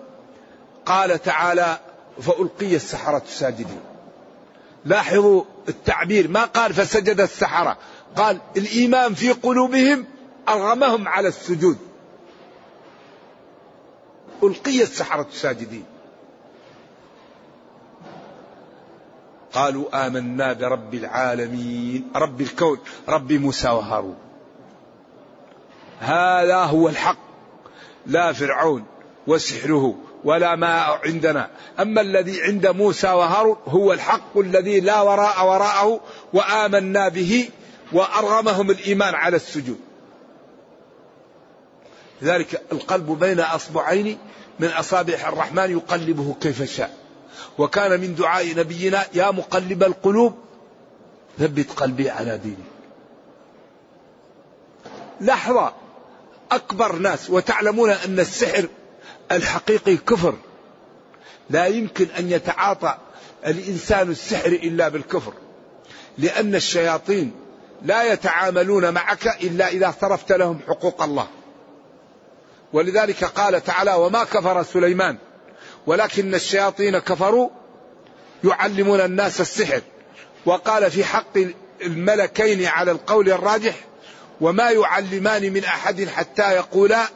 قال 0.87 1.23
تعالى 1.23 1.79
فألقي 2.23 2.77
السحرة 2.77 3.23
ساجدين. 3.27 3.81
لاحظوا 4.85 5.45
التعبير 5.69 6.29
ما 6.29 6.45
قال 6.45 6.75
فسجد 6.75 7.21
السحرة 7.21 7.79
قال 8.17 8.41
الإيمان 8.57 9.15
في 9.15 9.33
قلوبهم 9.33 10.05
أرغمهم 10.49 11.09
على 11.09 11.29
السجود. 11.29 11.79
ألقي 14.43 14.83
السحرة 14.83 15.27
ساجدين. 15.33 15.85
قالوا 19.53 20.07
آمنا 20.07 20.53
برب 20.53 20.95
العالمين 20.95 22.11
رب 22.17 22.41
الكون 22.41 22.79
رب 23.09 23.33
موسى 23.33 23.69
وهارون. 23.69 24.30
هذا 26.01 26.57
هو 26.57 26.89
الحق. 26.89 27.19
لا 28.07 28.33
فرعون 28.33 28.85
وسحره 29.27 29.95
ولا 30.25 30.57
ما 30.57 30.81
عندنا. 30.81 31.51
أما 31.81 32.01
الذي 32.01 32.43
عند 32.43 32.67
موسى 32.67 33.09
وهارون 33.09 33.57
هو 33.67 33.93
الحق 33.93 34.39
الذي 34.39 34.81
لا 34.81 35.01
وراء 35.01 35.47
وراءه 35.47 36.01
وآمنا 36.33 37.09
به 37.09 37.49
وأرغمهم 37.93 38.71
الإيمان 38.71 39.15
على 39.15 39.37
السجود. 39.37 39.81
ذلك 42.23 42.63
القلب 42.73 43.19
بين 43.19 43.41
أصبعين 43.41 44.19
من 44.61 44.69
أصابع 44.69 45.15
الرحمن 45.15 45.71
يقلبه 45.71 46.37
كيف 46.41 46.63
شاء. 46.63 46.97
وكان 47.59 48.01
من 48.01 48.15
دعاء 48.15 48.57
نبينا 48.57 49.05
يا 49.15 49.31
مقلب 49.31 49.83
القلوب 49.83 50.35
ثبت 51.39 51.73
قلبي 51.73 52.11
على 52.11 52.39
دينك. 52.39 52.57
لحظة. 55.21 55.73
أكبر 56.53 56.97
ناس 56.97 57.31
وتعلمون 57.31 57.91
أن 57.91 58.21
السحر 58.21 58.69
الحقيقي 59.33 59.97
كفر. 59.97 60.35
لا 61.51 61.67
يمكن 61.67 62.07
أن 62.19 62.31
يتعاطى 62.31 62.97
الإنسان 63.47 64.11
السحر 64.11 64.49
إلا 64.49 64.89
بالكفر 64.89 65.33
لأن 66.19 66.55
الشياطين 66.55 67.33
لا 67.83 68.13
يتعاملون 68.13 68.95
معك 68.95 69.27
إلا 69.43 69.69
إذا 69.69 69.95
صرفت 70.01 70.33
لهم 70.33 70.61
حقوق 70.69 71.03
الله. 71.03 71.29
ولذلك 72.73 73.25
قال 73.25 73.65
تعالى 73.65 73.95
وما 73.95 74.25
كفر 74.25 74.63
سليمان 74.63 75.19
ولكن 75.87 76.35
الشياطين 76.35 76.99
كفروا 76.99 77.49
يعلمون 78.45 79.01
الناس 79.01 79.41
السحر 79.41 79.81
وقال 80.47 80.91
في 80.91 81.05
حق 81.05 81.39
الملكين 81.83 82.67
على 82.67 82.91
القول 82.91 83.31
الراجح 83.31 83.75
وما 84.41 84.71
يعلمان 84.71 85.53
من 85.53 85.65
أحد 85.65 86.09
حتى 86.09 86.53
يقولا 86.53 87.09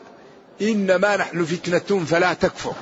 إنما 0.62 1.16
نحن 1.16 1.44
فتنة 1.44 2.04
فلا 2.04 2.34
تكفر. 2.34 2.74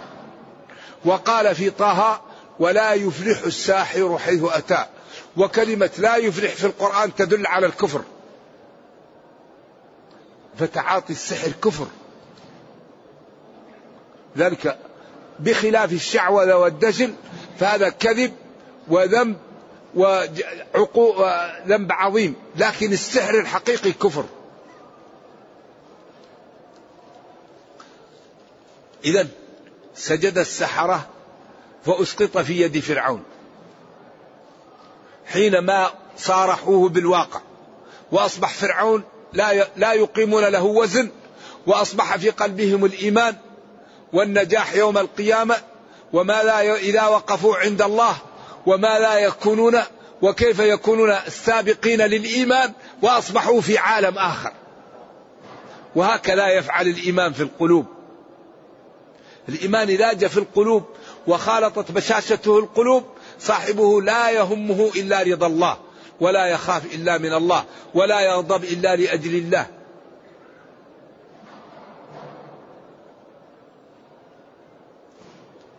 وقال 1.05 1.55
في 1.55 1.70
طه 1.70 2.20
ولا 2.59 2.92
يفلح 2.92 3.42
الساحر 3.42 4.18
حيث 4.18 4.42
أتى. 4.44 4.87
وكلمة 5.37 5.90
لا 5.98 6.16
يفلح 6.16 6.52
في 6.52 6.64
القرآن 6.64 7.14
تدل 7.14 7.46
على 7.46 7.66
الكفر. 7.66 8.02
فتعاطي 10.59 11.12
السحر 11.12 11.52
كفر. 11.64 11.87
ذلك 14.38 14.78
بخلاف 15.40 15.92
الشعوذة 15.92 16.57
والدجل. 16.57 17.14
فهذا 17.59 17.88
كذب 17.88 18.33
وذنب 18.88 19.37
وذنب 19.94 21.92
عظيم 21.92 22.35
لكن 22.57 22.92
السحر 22.92 23.40
الحقيقي 23.40 23.92
كفر. 23.92 24.24
إذا 29.05 29.28
سجد 29.94 30.38
السحرة 30.38 31.09
فأسقط 31.85 32.38
في 32.38 32.61
يد 32.61 32.78
فرعون. 32.78 33.22
حينما 35.26 35.90
صارحوه 36.16 36.88
بالواقع 36.88 37.40
وأصبح 38.12 38.55
فرعون 38.55 39.02
لا 39.33 39.68
لا 39.76 39.92
يقيمون 39.92 40.44
له 40.44 40.62
وزن 40.62 41.11
وأصبح 41.66 42.16
في 42.16 42.31
قلبهم 42.31 42.85
الإيمان 42.85 43.37
والنجاح 44.12 44.74
يوم 44.74 44.98
القيامة 44.98 45.57
وما 46.12 46.42
لا 46.42 46.76
إذا 46.76 47.07
وقفوا 47.07 47.57
عند 47.57 47.83
الله 47.83 48.16
وما 48.66 48.98
لا 48.98 49.18
يكونون 49.18 49.81
وكيف 50.22 50.59
يكونون 50.59 51.11
السابقين 51.11 52.01
للإيمان 52.01 52.72
وأصبحوا 53.03 53.61
في 53.61 53.79
عالم 53.79 54.18
آخر. 54.18 54.53
وهكذا 55.96 56.48
يفعل 56.48 56.88
الإيمان 56.88 57.33
في 57.33 57.42
القلوب. 57.42 57.87
الإيمان 59.48 59.88
إذا 59.88 60.12
جاء 60.12 60.31
في 60.31 60.38
القلوب 60.38 60.85
وخالطت 61.27 61.92
بشاشته 61.92 62.59
القلوب 62.59 63.05
صاحبه 63.40 64.03
لا 64.03 64.31
يهمه 64.31 64.90
إلا 64.96 65.22
رضا 65.22 65.46
الله 65.46 65.77
ولا 66.20 66.46
يخاف 66.46 66.94
إلا 66.94 67.18
من 67.18 67.35
الله 67.35 67.64
ولا 67.94 68.20
يغضب 68.20 68.64
إلا 68.64 68.96
لأجل 68.96 69.35
الله. 69.35 69.66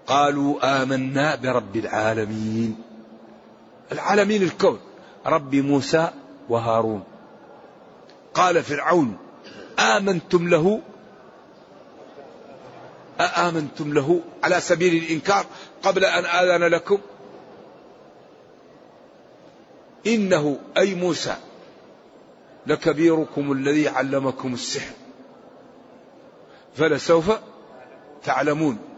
قالوا 0.08 0.84
آمنا 0.84 1.36
برب 1.36 1.76
العالمين. 1.76 2.84
العالمين 3.92 4.44
الكون 4.44 4.80
رب 5.26 5.56
موسى 5.56 6.10
وهارون. 6.50 7.04
قال 8.34 8.64
فرعون 8.64 9.18
آمنتم 9.80 10.48
له؟ 10.48 10.82
أآمنتم 13.20 13.94
له 13.94 14.22
على 14.44 14.60
سبيل 14.60 15.04
الإنكار 15.04 15.46
قبل 15.84 16.06
أن 16.06 16.26
آذن 16.26 16.64
لكم؟ 16.64 16.98
إنه 20.08 20.60
أي 20.78 20.96
موسى 20.96 21.36
لكبيركم 22.68 23.52
الذي 23.52 23.88
علمكم 23.88 24.54
السحر. 24.54 24.94
فلسوف 26.76 27.32
تعلمون. 28.24 28.93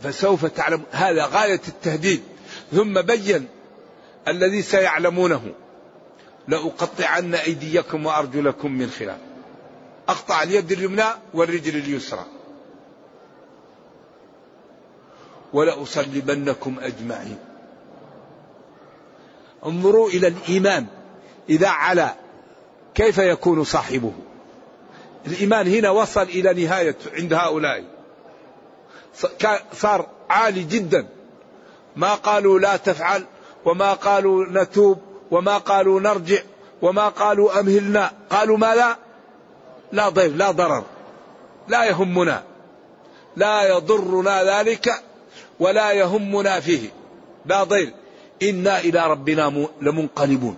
فسوف 0.00 0.46
تعلم 0.46 0.82
هذا 0.90 1.26
غاية 1.26 1.60
التهديد. 1.68 2.22
ثم 2.72 3.02
بين 3.02 3.48
الذي 4.28 4.62
سيعلمونه. 4.62 5.54
لأقطعن 6.48 7.34
أيديكم 7.34 8.06
وأرجلكم 8.06 8.72
من 8.72 8.90
خلاف. 8.90 9.18
أقطع 10.08 10.42
اليد 10.42 10.72
اليمنى 10.72 11.04
والرجل 11.34 11.76
اليسرى. 11.76 12.24
ولأصلبنكم 15.52 16.76
أجمعين. 16.80 17.38
انظروا 19.66 20.08
إلى 20.08 20.28
الإيمان. 20.28 20.86
إذا 21.48 21.68
علا 21.68 22.14
كيف 22.94 23.18
يكون 23.18 23.64
صاحبه. 23.64 24.12
الإيمان 25.26 25.68
هنا 25.68 25.90
وصل 25.90 26.22
إلى 26.22 26.64
نهاية 26.64 26.96
عند 27.12 27.32
هؤلاء. 27.32 27.97
صار 29.72 30.06
عالي 30.30 30.62
جدا. 30.62 31.06
ما 31.96 32.14
قالوا 32.14 32.58
لا 32.58 32.76
تفعل 32.76 33.24
وما 33.64 33.92
قالوا 33.92 34.46
نتوب 34.48 34.98
وما 35.30 35.58
قالوا 35.58 36.00
نرجع 36.00 36.38
وما 36.82 37.08
قالوا 37.08 37.60
أمهلنا. 37.60 38.12
قالوا 38.30 38.58
ما 38.58 38.74
لا؟ 38.74 38.96
لا 39.92 40.08
ضير 40.08 40.30
لا 40.30 40.50
ضرر. 40.50 40.84
لا 41.68 41.84
يهمنا. 41.84 42.42
لا 43.36 43.76
يضرنا 43.76 44.44
ذلك 44.44 44.90
ولا 45.60 45.92
يهمنا 45.92 46.60
فيه. 46.60 46.88
لا 47.46 47.64
ضير 47.64 47.92
إنا 48.42 48.78
إلى 48.78 49.06
ربنا 49.06 49.68
لمنقلبون. 49.80 50.56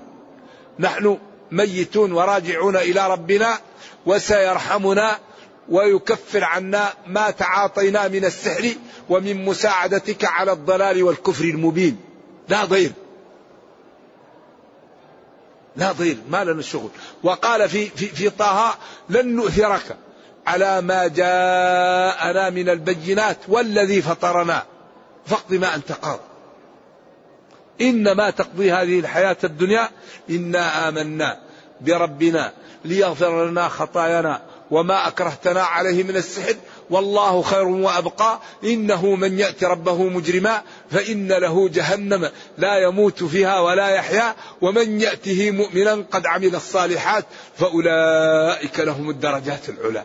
نحن 0.78 1.18
ميتون 1.50 2.12
وراجعون 2.12 2.76
إلى 2.76 3.10
ربنا 3.10 3.58
وسيرحمنا 4.06 5.18
ويكفر 5.70 6.44
عنا 6.44 6.92
ما 7.06 7.30
تعاطينا 7.30 8.08
من 8.08 8.24
السحر 8.24 8.74
ومن 9.08 9.44
مساعدتك 9.44 10.24
على 10.24 10.52
الضلال 10.52 11.02
والكفر 11.02 11.44
المبين. 11.44 12.00
لا 12.48 12.64
ضير. 12.64 12.92
لا 15.76 15.92
ضير. 15.92 16.16
ما 16.28 16.44
لنا 16.44 16.60
الشغل 16.60 16.90
وقال 17.22 17.68
في, 17.68 17.86
في, 17.86 18.06
في 18.06 18.30
طه 18.30 18.78
لن 19.08 19.36
نؤثرك 19.36 19.96
على 20.46 20.80
ما 20.80 21.06
جاءنا 21.06 22.50
من 22.50 22.68
البينات 22.68 23.38
والذي 23.48 24.02
فطرنا. 24.02 24.62
فاقض 25.26 25.54
ما 25.54 25.74
أنت 25.74 25.92
قاض. 25.92 26.20
إنما 27.80 28.30
تقضي 28.30 28.72
هذه 28.72 28.98
الحياة 29.00 29.36
الدنيا 29.44 29.88
إنا 30.30 30.88
آمنا 30.88 31.40
بربنا 31.80 32.52
ليغفر 32.84 33.46
لنا 33.46 33.68
خطايانا 33.68 34.42
وما 34.70 35.08
أكرهتنا 35.08 35.62
عليه 35.62 36.02
من 36.02 36.16
السحر 36.16 36.54
والله 36.90 37.42
خير 37.42 37.68
وأبقى. 37.68 38.40
إنه 38.64 39.14
من 39.14 39.38
يأتي 39.38 39.66
ربه 39.66 40.02
مجرما 40.02 40.62
فإن 40.90 41.28
له 41.28 41.68
جهنم 41.68 42.30
لا 42.58 42.78
يموت 42.78 43.24
فيها 43.24 43.60
ولا 43.60 43.88
يحيا. 43.88 44.34
ومن 44.60 45.00
يأته 45.00 45.50
مؤمنا 45.50 46.04
قد 46.10 46.26
عمل 46.26 46.54
الصالحات 46.54 47.24
فأولئك 47.58 48.80
لهم 48.80 49.10
الدرجات 49.10 49.68
العلى. 49.68 50.04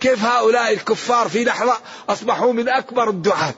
كيف 0.00 0.24
هؤلاء 0.24 0.72
الكفار 0.72 1.28
في 1.28 1.44
لحظة 1.44 1.76
أصبحوا 2.08 2.52
من 2.52 2.68
أكبر 2.68 3.10
الدعاة؟ 3.10 3.54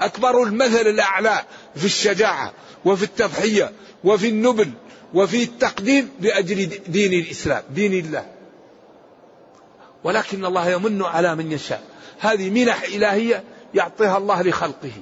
أكبر 0.00 0.42
المثل 0.42 0.86
الأعلى 0.86 1.44
في 1.76 1.84
الشجاعة 1.84 2.52
وفي 2.84 3.02
التضحية 3.02 3.72
وفي 4.04 4.28
النبل 4.28 4.70
وفي 5.14 5.42
التقديم 5.42 6.10
لأجل 6.20 6.70
دين 6.88 7.12
الإسلام 7.12 7.62
دين 7.70 7.92
الله. 7.92 8.37
ولكن 10.04 10.44
الله 10.44 10.70
يمن 10.70 11.02
على 11.02 11.34
من 11.34 11.52
يشاء. 11.52 11.82
هذه 12.18 12.50
منح 12.50 12.82
إلهية 12.82 13.44
يعطيها 13.74 14.18
الله 14.18 14.42
لخلقه. 14.42 14.92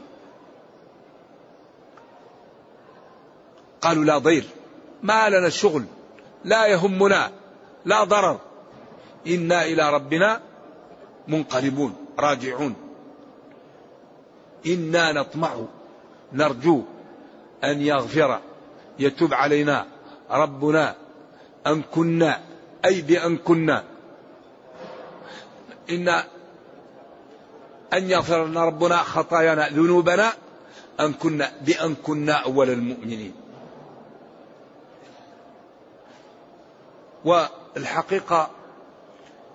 قالوا 3.81 4.05
لا 4.05 4.19
ضير 4.19 4.45
ما 5.03 5.29
لنا 5.29 5.47
الشغل 5.47 5.85
لا 6.45 6.67
يهمنا 6.67 7.31
لا 7.85 8.05
ضرر. 8.05 8.41
إنا 9.27 9.65
إلى 9.65 9.91
ربنا 9.91 10.41
منقلبون 11.29 11.95
راجعون. 12.19 12.75
إنا 14.67 15.13
نطمع 15.13 15.57
نرجو 16.33 16.83
أن 17.65 17.81
يغفر 17.81 18.41
يتوب 18.99 19.35
علينا. 19.35 19.87
ربنا 20.31 20.95
أن 21.67 21.83
كنا 21.83 22.41
أي 22.85 23.03
بأن 23.03 23.37
كنا. 23.37 23.85
إن 25.91 26.09
أن 27.93 28.11
يغفر 28.11 28.45
لنا 28.47 28.65
ربنا 28.65 28.97
خطايانا 28.97 29.69
ذنوبنا 29.69 30.33
أن 31.01 31.13
كنا 31.13 31.53
بأن 31.61 31.95
كنا 31.95 32.33
أول 32.33 32.71
المؤمنين. 32.71 33.35
والحقيقة 37.25 38.51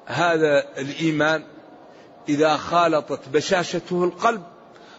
هذا 0.05 0.65
الإيمان 0.77 1.43
إذا 2.29 2.57
خالطت 2.57 3.29
بشاشته 3.29 4.03
القلب 4.03 4.43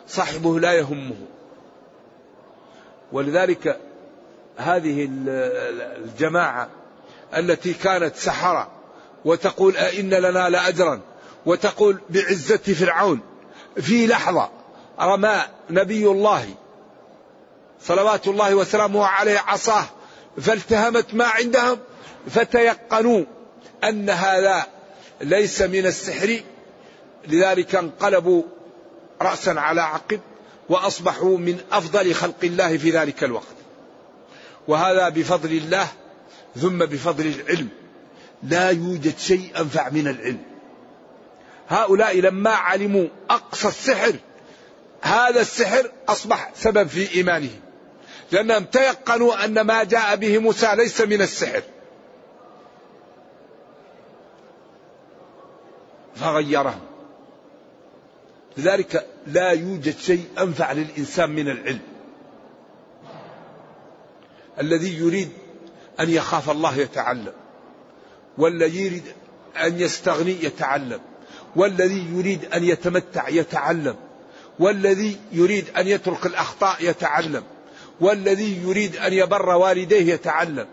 صاحبه 0.08 0.60
لا 0.60 0.72
يهمه. 0.72 1.16
ولذلك 3.12 3.80
هذه 4.56 5.08
الجماعة 5.10 6.68
التي 7.36 7.74
كانت 7.74 8.16
سحرة 8.16 8.68
وتقول 9.24 9.76
أئن 9.76 10.10
لنا 10.10 10.48
لأجرا. 10.48 11.00
وتقول 11.46 12.00
بعزة 12.10 12.56
فرعون. 12.56 13.20
في 13.80 14.06
لحظة 14.06 14.50
رمى 15.00 15.42
نبي 15.70 16.06
الله 16.06 16.54
صلوات 17.82 18.28
الله 18.28 18.54
وسلامه 18.54 19.06
عليه 19.06 19.38
عصاه 19.38 19.84
فالتهمت 20.40 21.14
ما 21.14 21.24
عندهم 21.24 21.78
فتيقنوا 22.30 23.24
أن 23.84 24.10
هذا 24.10 24.66
ليس 25.20 25.62
من 25.62 25.86
السحر. 25.86 26.40
لذلك 27.28 27.74
انقلبوا 27.74 28.42
رأسا 29.22 29.50
على 29.50 29.80
عقب 29.80 30.20
وأصبحوا 30.68 31.38
من 31.38 31.58
أفضل 31.72 32.14
خلق 32.14 32.44
الله 32.44 32.76
في 32.76 32.90
ذلك 32.90 33.24
الوقت. 33.24 33.56
وهذا 34.68 35.08
بفضل 35.08 35.50
الله 35.50 35.86
ثم 36.56 36.78
بفضل 36.78 37.26
العلم. 37.26 37.68
لا 38.42 38.70
يوجد 38.70 39.18
شيء 39.18 39.52
أنفع 39.60 39.88
من 39.88 40.08
العلم. 40.08 40.51
هؤلاء 41.72 42.20
لما 42.20 42.50
علموا 42.50 43.08
أقصى 43.30 43.68
السحر 43.68 44.16
هذا 45.02 45.40
السحر 45.40 45.90
أصبح 46.08 46.50
سبب 46.54 46.86
في 46.86 47.14
إيمانهم 47.14 47.60
لأنهم 48.32 48.64
تيقنوا 48.64 49.44
أن 49.44 49.60
ما 49.60 49.84
جاء 49.84 50.16
به 50.16 50.38
موسى 50.38 50.76
ليس 50.76 51.00
من 51.00 51.22
السحر. 51.22 51.62
فغيره 56.14 56.80
لذلك 58.56 59.06
لا 59.26 59.50
يوجد 59.50 59.98
شيء 59.98 60.24
أنفع 60.38 60.72
للإنسان 60.72 61.30
من 61.30 61.48
العلم. 61.48 61.80
الذي 64.60 64.98
يريد 64.98 65.30
أن 66.00 66.10
يخاف 66.10 66.50
الله 66.50 66.76
يتعلم 66.76 67.32
والذي 68.38 68.86
يريد 68.86 69.04
أن 69.56 69.80
يستغني 69.80 70.44
يتعلم. 70.44 71.00
والذي 71.56 72.06
يريد 72.12 72.44
أن 72.44 72.64
يتمتع 72.64 73.28
يتعلم 73.28 73.96
والذي 74.58 75.16
يريد 75.32 75.64
أن 75.76 75.88
يترك 75.88 76.26
الأخطاء 76.26 76.76
يتعلم 76.80 77.42
والذي 78.00 78.62
يريد 78.62 78.96
أن 78.96 79.12
يبر 79.12 79.48
والديه 79.48 80.12
يتعلم 80.14 80.66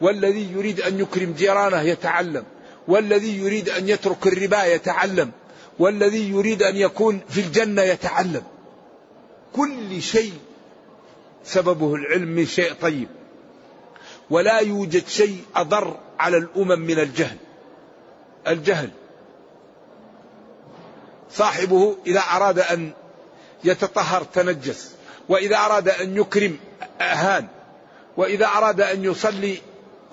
والذي 0.00 0.52
يريد 0.52 0.80
أن 0.80 1.00
يكرم 1.00 1.32
جيرانه 1.32 1.80
يتعلم 1.80 2.44
والذي 2.88 3.38
يريد 3.38 3.68
أن 3.68 3.88
يترك 3.88 4.26
الربا 4.26 4.64
يتعلم 4.64 5.30
والذي 5.78 6.30
يريد 6.30 6.62
أن 6.62 6.76
يكون 6.76 7.20
في 7.28 7.40
الجنة 7.40 7.82
يتعلم. 7.82 8.42
كل 9.52 10.02
شيء 10.02 10.32
سببه 11.44 11.94
العلم 11.94 12.28
من 12.28 12.46
شيء 12.46 12.72
طيب. 12.72 13.08
ولا 14.30 14.58
يوجد 14.58 15.06
شيء 15.08 15.44
أضر 15.56 15.96
على 16.18 16.36
الأمم 16.36 16.80
من 16.80 16.98
الجهل. 16.98 17.36
الجهل. 18.48 18.90
صاحبه 21.34 21.96
إذا 22.06 22.20
أراد 22.20 22.58
أن 22.58 22.92
يتطهر 23.64 24.22
تنجس 24.22 24.90
وإذا 25.28 25.56
أراد 25.56 25.88
أن 25.88 26.16
يكرم 26.16 26.56
أهان 27.00 27.46
وإذا 28.16 28.46
أراد 28.46 28.80
أن 28.80 29.04
يصلي 29.04 29.58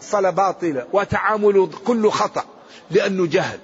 صلاة 0.01 0.29
باطلة 0.29 0.87
وتعامله 0.93 1.69
كل 1.85 2.11
خطأ 2.11 2.45
لأنه 2.91 3.27
جهل. 3.27 3.59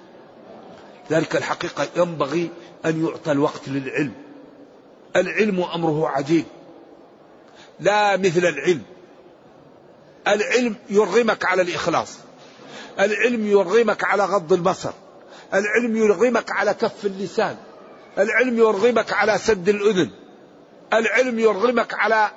ذلك 1.11 1.35
الحقيقة 1.35 1.87
ينبغي 1.95 2.49
أن 2.85 3.05
يعطى 3.05 3.31
الوقت 3.31 3.61
للعلم. 3.67 4.13
العلم 5.15 5.61
أمره 5.61 6.07
عجيب. 6.09 6.45
لا 7.79 8.17
مثل 8.17 8.45
العلم. 8.45 8.83
العلم 10.27 10.75
يرغمك 10.89 11.45
على 11.45 11.61
الإخلاص. 11.61 12.17
العلم 12.99 13.47
يرغمك 13.47 14.03
على 14.03 14.25
غض 14.25 14.53
البصر. 14.53 14.91
العلم 15.53 15.95
يرغمك 15.95 16.51
على 16.51 16.73
كف 16.73 17.05
اللسان. 17.05 17.57
العلم 18.17 18.57
يرغمك 18.57 19.13
على 19.13 19.37
سد 19.37 19.69
الأذن. 19.69 20.09
العلم 20.93 21.39
يرغمك 21.39 21.93
على 21.93 22.31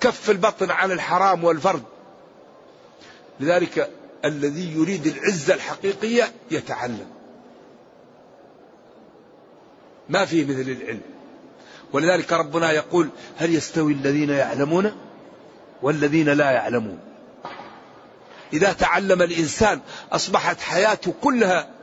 كف 0.00 0.30
البطن 0.30 0.70
عن 0.70 0.92
الحرام 0.92 1.44
والفرد. 1.44 1.82
لذلك 3.40 3.90
الذي 4.24 4.74
يريد 4.74 5.06
العزة 5.06 5.54
الحقيقية 5.54 6.32
يتعلم. 6.50 7.06
ما 10.08 10.24
فيه 10.24 10.44
مثل 10.44 10.70
العلم. 10.70 11.00
ولذلك 11.92 12.32
ربنا 12.32 12.72
يقول 12.72 13.08
هل 13.36 13.54
يستوي 13.54 13.92
الذين 13.92 14.30
يعلمون 14.30 14.92
والذين 15.82 16.28
لا 16.28 16.50
يعلمون؟ 16.50 16.98
إذا 18.52 18.72
تعلم 18.72 19.22
الإنسان 19.22 19.80
أصبحت 20.12 20.60
حياته 20.60 21.14
كلها 21.22 21.73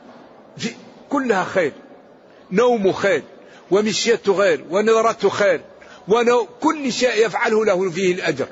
كلها 1.09 1.43
خير. 1.43 1.73
نومه 2.51 2.91
خير 2.91 3.23
ومشيته 3.71 4.37
خير 4.37 4.65
ونظرته 4.69 5.29
خير 5.29 5.61
ونو 6.07 6.47
كل 6.61 6.93
شيء 6.93 7.25
يفعله 7.25 7.65
له 7.65 7.89
فيه 7.89 8.13
الأجر. 8.13 8.47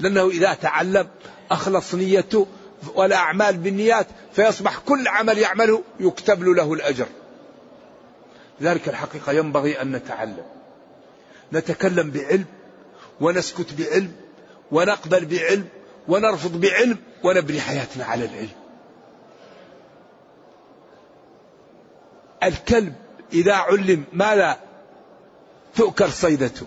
لأنه 0.00 0.28
إذا 0.28 0.54
تعلم 0.54 1.08
أخلص 1.50 1.94
نيته 1.94 2.46
والأعمال 2.94 3.56
بالنيات 3.56 4.06
فيصبح 4.32 4.78
كل 4.78 5.08
عمل 5.08 5.38
يعمله 5.38 5.82
يكتب 6.00 6.42
له 6.42 6.72
الأجر. 6.72 7.06
لذلك 8.60 8.88
الحقيقة 8.88 9.32
ينبغي 9.32 9.82
أن 9.82 9.92
نتعلم. 9.92 10.46
نتكلم 11.52 12.10
بعلم 12.10 12.44
ونسكت 13.20 13.72
بعلم 13.78 14.12
ونقبل 14.72 15.24
بعلم 15.24 15.68
ونرفض 16.08 16.60
بعلم 16.60 16.98
ونبني 17.24 17.60
حياتنا 17.60 18.04
على 18.04 18.24
العلم. 18.24 18.59
الكلب 22.42 22.94
إذا 23.32 23.54
علم 23.54 24.04
ماذا 24.12 24.56
تؤكل 25.76 26.12
صيدته؟ 26.12 26.66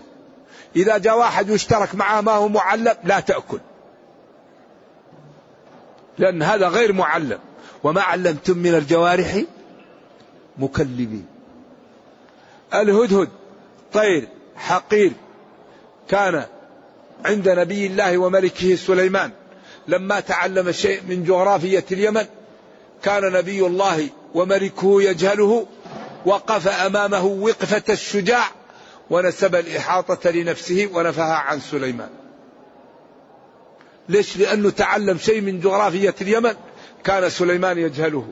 إذا 0.76 0.98
جاء 0.98 1.18
واحد 1.18 1.48
يشترك 1.48 1.94
معه 1.94 2.20
ما 2.20 2.32
هو 2.32 2.48
معلم 2.48 2.94
لا 3.04 3.20
تأكل. 3.20 3.60
لأن 6.18 6.42
هذا 6.42 6.68
غير 6.68 6.92
معلم. 6.92 7.38
وما 7.84 8.02
علمتم 8.02 8.58
من 8.58 8.74
الجوارح؟ 8.74 9.42
مكلبين. 10.58 11.26
الهدهد 12.74 13.28
طير 13.92 14.28
حقير. 14.56 15.12
كان 16.08 16.46
عند 17.24 17.48
نبي 17.48 17.86
الله 17.86 18.18
وملكه 18.18 18.76
سليمان. 18.76 19.30
لما 19.88 20.20
تعلم 20.20 20.72
شيء 20.72 21.02
من 21.08 21.24
جغرافية 21.24 21.84
اليمن 21.92 22.26
كان 23.04 23.32
نبي 23.32 23.66
الله 23.66 24.08
وملكه 24.34 25.02
يجهله 25.02 25.66
وقف 26.26 26.68
أمامه 26.68 27.24
وقفة 27.24 27.82
الشجاع 27.92 28.50
ونسب 29.10 29.54
الإحاطة 29.54 30.30
لنفسه 30.30 30.88
ونفها 30.92 31.34
عن 31.34 31.60
سليمان. 31.60 32.08
ليش؟ 34.08 34.36
لأنه 34.36 34.70
تعلم 34.70 35.18
شيء 35.18 35.40
من 35.40 35.60
جغرافية 35.60 36.14
اليمن 36.20 36.54
كان 37.04 37.30
سليمان 37.30 37.78
يجهله. 37.78 38.28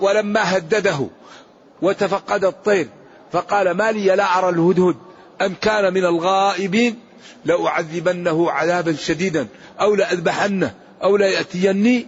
ولما 0.00 0.56
هدده 0.56 1.08
وتفقد 1.82 2.44
الطير 2.44 2.88
فقال 3.32 3.70
ما 3.70 3.92
لي 3.92 4.16
لا 4.16 4.38
أرى 4.38 4.48
الهدهد 4.48 4.96
أم 5.42 5.54
كان 5.60 5.94
من 5.94 6.04
الغائبين 6.04 6.98
لأعذبنه 7.44 8.50
عذابا 8.50 8.92
شديدا 8.92 9.46
أو 9.80 9.94
لأذبحنه 9.94 10.74
أو 11.02 11.16
ليأتيني 11.16 12.06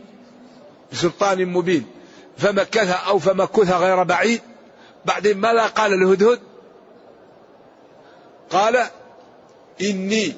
بسلطان 0.93 1.47
مبين. 1.47 1.87
فمكث 2.39 3.07
أو 3.07 3.19
فمكث 3.19 3.71
غير 3.73 4.03
بعيد. 4.03 4.41
بعدين 5.05 5.39
ماذا 5.39 5.67
قال 5.67 5.93
الهدهد؟ 5.93 6.41
قال 8.51 8.87
إني 9.83 10.35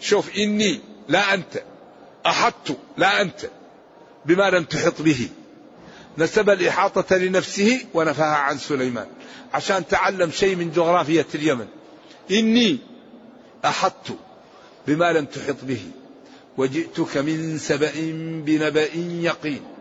شوف 0.00 0.36
إني 0.36 0.80
لا 1.08 1.34
أنت 1.34 1.62
أحطت 2.26 2.76
لا 2.96 3.20
أنت 3.22 3.50
بما 4.26 4.50
لم 4.50 4.64
تحط 4.64 5.02
به. 5.02 5.28
نسب 6.18 6.50
الإحاطة 6.50 7.16
لنفسه 7.16 7.80
ونفاها 7.94 8.36
عن 8.36 8.58
سليمان. 8.58 9.06
عشان 9.54 9.86
تعلم 9.86 10.30
شيء 10.30 10.56
من 10.56 10.70
جغرافية 10.70 11.26
اليمن. 11.34 11.66
إني 12.30 12.78
أحطت 13.64 14.16
بما 14.86 15.12
لم 15.12 15.24
تحط 15.24 15.56
به. 15.62 15.82
وجئتك 16.56 17.16
من 17.16 17.58
سبأ 17.58 17.92
بنبأ 18.44 18.94
يقين. 19.20 19.75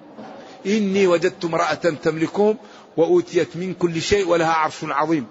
إني 0.65 1.07
وجدت 1.07 1.45
امرأة 1.45 1.73
تملكهم 1.73 2.57
وأوتيت 2.97 3.55
من 3.55 3.73
كل 3.73 4.01
شيء 4.01 4.27
ولها 4.27 4.53
عرش 4.53 4.83
عظيم. 4.83 5.27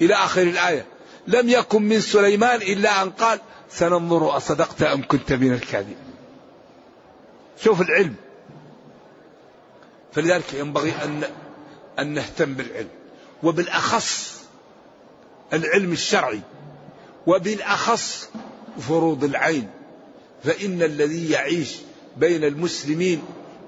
إلى 0.00 0.14
آخر 0.14 0.42
الآية. 0.42 0.86
لم 1.26 1.48
يكن 1.48 1.82
من 1.82 2.00
سليمان 2.00 2.62
إلا 2.62 3.02
أن 3.02 3.10
قال 3.10 3.40
سننظر 3.70 4.36
أصدقت 4.36 4.82
أم 4.82 5.02
كنت 5.08 5.32
من 5.32 5.52
الكاذبين. 5.52 5.96
شوف 7.62 7.80
العلم. 7.80 8.14
فلذلك 10.12 10.54
ينبغي 10.54 10.92
أن 11.04 11.24
أن 11.98 12.14
نهتم 12.14 12.54
بالعلم. 12.54 12.88
وبالأخص 13.42 14.40
العلم 15.52 15.92
الشرعي. 15.92 16.40
وبالأخص 17.26 18.28
فروض 18.88 19.24
العين. 19.24 19.70
فإن 20.44 20.82
الذي 20.82 21.30
يعيش 21.30 21.76
بين 22.16 22.44
المسلمين 22.44 23.22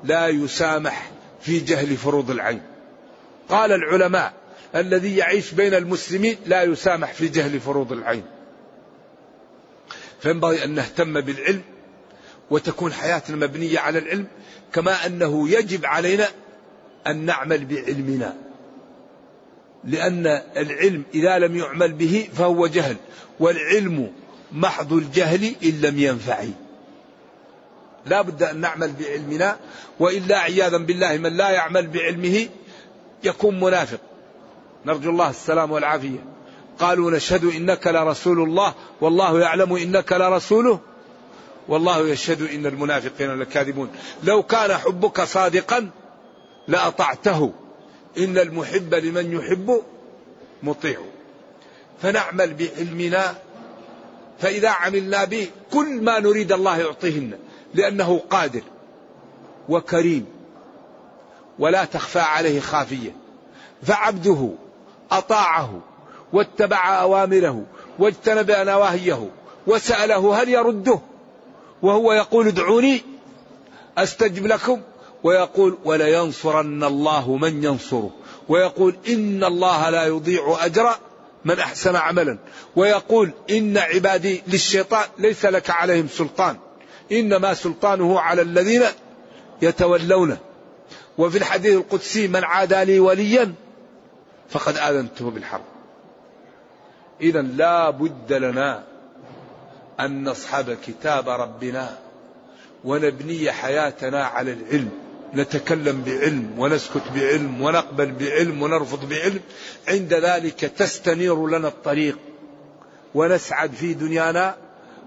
لا 0.04 0.28
يسامح 0.28 1.10
في 1.40 1.60
جهل 1.60 1.96
فروض 1.96 2.30
العين. 2.30 2.62
قال 3.48 3.72
العلماء 3.72 4.32
الذي 4.74 5.16
يعيش 5.16 5.52
بين 5.52 5.74
المسلمين 5.74 6.36
لا 6.46 6.62
يسامح 6.62 7.12
في 7.12 7.28
جهل 7.28 7.60
فروض 7.60 7.92
العين. 7.92 8.24
فينبغي 10.20 10.64
أن 10.64 10.74
نهتم 10.74 11.20
بالعلم 11.20 11.62
وتكون 12.50 12.92
حياتنا 12.92 13.36
مبنية 13.36 13.78
على 13.78 13.98
العلم 13.98 14.26
كما 14.72 15.06
أنه 15.06 15.48
يجب 15.48 15.86
علينا 15.86 16.28
أن 17.06 17.16
نعمل 17.16 17.64
بعلمنا. 17.64 18.36
لأن 19.84 20.26
العلم 20.56 21.02
إذا 21.14 21.38
لم 21.38 21.56
يعمل 21.56 21.92
به 21.92 22.28
فهو 22.34 22.66
جهل 22.66 22.96
والعلم 23.40 24.12
محض 24.52 24.92
الجهل 24.92 25.54
إن 25.64 25.80
لم 25.80 25.98
ينفع 25.98 26.44
لا 28.06 28.22
بد 28.22 28.42
أن 28.42 28.60
نعمل 28.60 28.92
بعلمنا 28.92 29.56
وإلا 30.00 30.38
عياذا 30.38 30.76
بالله 30.76 31.16
من 31.16 31.36
لا 31.36 31.50
يعمل 31.50 31.86
بعلمه 31.86 32.48
يكون 33.24 33.60
منافق. 33.60 34.00
نرجو 34.86 35.10
الله 35.10 35.30
السلام 35.30 35.70
والعافية. 35.70 36.24
قالوا 36.78 37.10
نشهد 37.10 37.44
إنك 37.44 37.86
لرسول 37.86 38.40
الله 38.40 38.74
والله 39.00 39.40
يعلم 39.40 39.72
إنك 39.72 40.12
لرسوله. 40.12 40.80
والله 41.68 42.08
يشهد 42.08 42.42
إن 42.42 42.66
المنافقين 42.66 43.40
لكاذبون. 43.40 43.90
لو 44.22 44.42
كان 44.42 44.72
حبك 44.76 45.20
صادقا 45.20 45.90
لأطعته. 46.68 47.52
إن 48.18 48.38
المحب 48.38 48.94
لمن 48.94 49.32
يحب 49.32 49.82
مطيع. 50.62 51.00
فنعمل 52.02 52.54
بعلمنا 52.54 53.34
فإذا 54.38 54.68
عملنا 54.68 55.24
به 55.24 55.48
كل 55.72 56.02
ما 56.02 56.20
نريد 56.20 56.52
الله 56.52 56.78
يعطيهن. 56.78 57.38
لأنه 57.76 58.22
قادر 58.30 58.62
وكريم 59.68 60.26
ولا 61.58 61.84
تخفى 61.84 62.20
عليه 62.20 62.60
خافية. 62.60 63.16
فعبده 63.82 64.50
أطاعه 65.10 65.80
واتبع 66.32 67.00
أوامره 67.00 67.64
واجتنب 67.98 68.50
نواهيه 68.50 69.30
وسأله 69.66 70.42
هل 70.42 70.48
يرده؟ 70.48 70.98
وهو 71.82 72.12
يقول 72.12 72.46
ادعوني 72.46 73.02
أستجب 73.98 74.46
لكم؟ 74.46 74.80
ويقول 75.22 75.78
ولينصرن 75.84 76.84
الله 76.84 77.36
من 77.36 77.64
ينصره. 77.64 78.10
ويقول 78.48 78.96
إن 79.08 79.44
الله 79.44 79.90
لا 79.90 80.06
يضيع 80.06 80.56
أجر 80.60 80.94
من 81.44 81.58
أحسن 81.58 81.96
عملا. 81.96 82.38
ويقول 82.76 83.30
إن 83.50 83.78
عبادي 83.78 84.42
للشيطان 84.48 85.04
ليس 85.18 85.44
لك 85.46 85.70
عليهم 85.70 86.08
سلطان. 86.08 86.56
إنما 87.12 87.54
سلطانه 87.54 88.20
على 88.20 88.42
الذين 88.42 88.82
يتولونه. 89.62 90.38
وفي 91.18 91.38
الحديث 91.38 91.74
القدسي 91.74 92.28
من 92.28 92.44
عادى 92.44 92.84
لي 92.84 93.00
وليا 93.00 93.54
فقد 94.48 94.76
آذنته 94.76 95.30
بالحرب. 95.30 95.64
إذا 97.20 97.42
لا 97.42 97.90
بد 97.90 98.32
لنا 98.32 98.84
أن 100.00 100.28
نصحب 100.28 100.76
كتاب 100.86 101.28
ربنا 101.28 101.98
ونبني 102.84 103.52
حياتنا 103.52 104.24
على 104.24 104.52
العلم. 104.52 104.90
نتكلم 105.34 106.02
بعلم 106.02 106.54
ونسكت 106.58 107.02
بعلم 107.14 107.62
ونقبل 107.62 108.12
بعلم 108.12 108.62
ونرفض 108.62 109.08
بعلم. 109.08 109.40
عند 109.88 110.14
ذلك 110.14 110.60
تستنير 110.60 111.46
لنا 111.46 111.68
الطريق. 111.68 112.18
ونسعد 113.14 113.72
في 113.72 113.94
دنيانا 113.94 114.56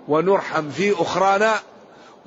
ونرحم 0.07 0.69
في 0.69 0.93
أخرانا 0.93 1.59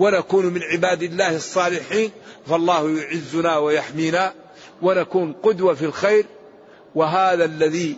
ونكون 0.03 0.47
من 0.47 0.63
عباد 0.63 1.03
الله 1.03 1.37
الصالحين 1.37 2.11
فالله 2.47 2.99
يعزنا 2.99 3.59
ويحمينا. 3.59 4.33
ونكون 4.83 5.33
قدوة 5.33 5.75
في 5.75 5.85
الخير 5.85 6.27
وهذا 6.95 7.45
الذي 7.45 7.97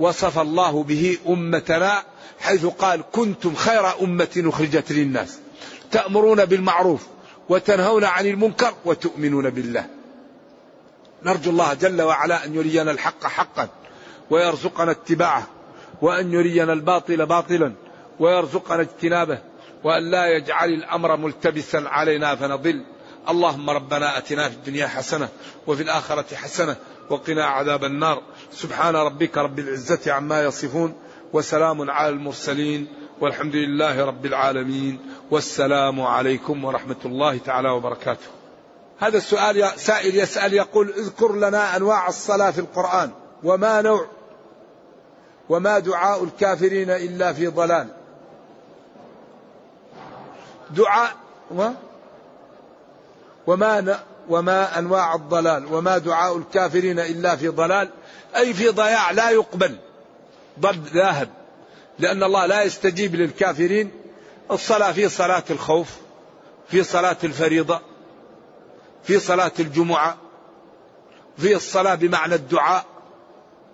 وصف 0.00 0.38
الله 0.38 0.82
به 0.82 1.18
أمتنا 1.28 2.02
حيث 2.40 2.66
قال 2.66 3.02
كنتم 3.12 3.54
خير 3.54 4.02
أمة 4.02 4.42
أخرجت 4.46 4.92
للناس 4.92 5.38
تأمرون 5.90 6.44
بالمعروف 6.44 7.06
وتنهون 7.48 8.04
عن 8.04 8.26
المنكر 8.26 8.74
وتؤمنون 8.84 9.50
بالله. 9.50 9.86
نرجو 11.24 11.50
الله 11.50 11.74
جل 11.74 12.02
وعلا 12.02 12.44
أن 12.44 12.54
يرينا 12.54 12.90
الحق 12.90 13.26
حقا 13.26 13.68
ويرزقنا 14.30 14.90
اتباعه 14.90 15.46
وأن 16.02 16.32
يرينا 16.32 16.72
الباطل 16.72 17.26
باطلا 17.26 17.72
ويرزقنا 18.20 18.80
اجتنابه. 18.80 19.38
وأن 19.84 20.10
لا 20.10 20.26
يجعل 20.26 20.68
الأمر 20.68 21.16
ملتبسا 21.16 21.84
علينا 21.86 22.36
فنضل. 22.36 22.84
اللهم 23.28 23.70
ربنا 23.70 24.18
أتنا 24.18 24.48
في 24.48 24.54
الدنيا 24.54 24.86
حسنة 24.86 25.28
وفي 25.66 25.82
الآخرة 25.82 26.34
حسنة 26.34 26.76
وقنا 27.10 27.44
عذاب 27.44 27.84
النار. 27.84 28.22
سبحان 28.52 28.96
ربك 28.96 29.38
رب 29.38 29.58
العزة 29.58 30.12
عما 30.12 30.44
يصفون 30.44 30.94
وسلام 31.32 31.90
على 31.90 32.08
المرسلين 32.08 32.88
والحمد 33.20 33.54
لله 33.54 34.04
رب 34.04 34.26
العالمين. 34.26 34.98
والسلام 35.30 36.00
عليكم 36.00 36.64
ورحمة 36.64 36.96
الله 37.04 37.38
تعالى 37.38 37.70
وبركاته. 37.70 38.26
هذا 38.98 39.16
السؤال 39.16 39.70
سائل 39.76 40.16
يسأل 40.16 40.54
يقول 40.54 40.88
اذكر 40.88 41.36
لنا 41.36 41.76
أنواع 41.76 42.08
الصلاة 42.08 42.50
في 42.50 42.58
القرآن 42.58 43.10
وما 43.44 43.82
نوع 43.82 44.06
وما 45.48 45.78
دعاء 45.78 46.24
الكافرين 46.24 46.90
إلا 46.90 47.32
في 47.32 47.46
ضلال. 47.46 48.03
دعاء 50.70 51.16
وما؟ 51.50 51.74
وما 54.28 54.78
أنواع 54.78 55.14
الضلال 55.14 55.74
وما 55.74 55.98
دعاء 55.98 56.36
الكافرين 56.36 56.98
إلا 56.98 57.36
في 57.36 57.48
ضلال 57.48 57.90
أي 58.36 58.54
في 58.54 58.68
ضياع 58.68 59.10
لا 59.10 59.30
يقبل 59.30 59.76
ضل 60.60 60.80
ذاهب 60.94 61.28
لأن 61.98 62.22
الله 62.22 62.46
لا 62.46 62.62
يستجيب 62.62 63.14
للكافرين 63.14 63.90
الصلاة 64.50 64.92
في 64.92 65.08
صلاة 65.08 65.44
الخوف 65.50 65.88
في 66.68 66.82
صلاة 66.82 67.16
الفريضة 67.24 67.80
في 69.04 69.18
صلاة 69.18 69.52
الجمعة 69.60 70.16
في 71.38 71.56
الصلاة 71.56 71.94
بمعنى 71.94 72.34
الدعاء. 72.34 72.84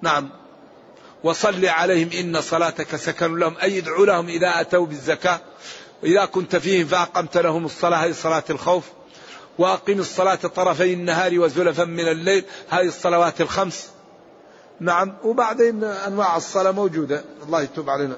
نعم. 0.02 0.30
وصل 1.24 1.66
عليهم 1.66 2.10
إن 2.12 2.40
صلاتك 2.40 2.96
سكن 2.96 3.38
لهم 3.38 3.56
أي 3.62 3.78
ادعو 3.78 4.04
لهم 4.04 4.28
إذا 4.28 4.60
أتوا 4.60 4.86
بالزكاة. 4.86 5.40
وإذا 6.02 6.24
كنت 6.24 6.56
فيهم 6.56 6.86
فأقمت 6.86 7.36
لهم 7.36 7.64
الصلاة 7.64 8.04
هي 8.04 8.12
صلاة 8.12 8.44
الخوف. 8.50 8.84
وأقم 9.58 9.98
الصلاة 9.98 10.34
طرفي 10.34 10.92
النهار 10.92 11.40
وزلفا 11.40 11.84
من 11.84 12.08
الليل 12.08 12.44
هذه 12.68 12.86
الصلوات 12.86 13.40
الخمس. 13.40 13.90
نعم 14.80 15.16
وبعدين 15.24 15.84
أنواع 15.84 16.36
الصلاة 16.36 16.70
موجودة. 16.70 17.24
الله 17.42 17.62
يتوب 17.62 17.90
علينا. 17.90 18.16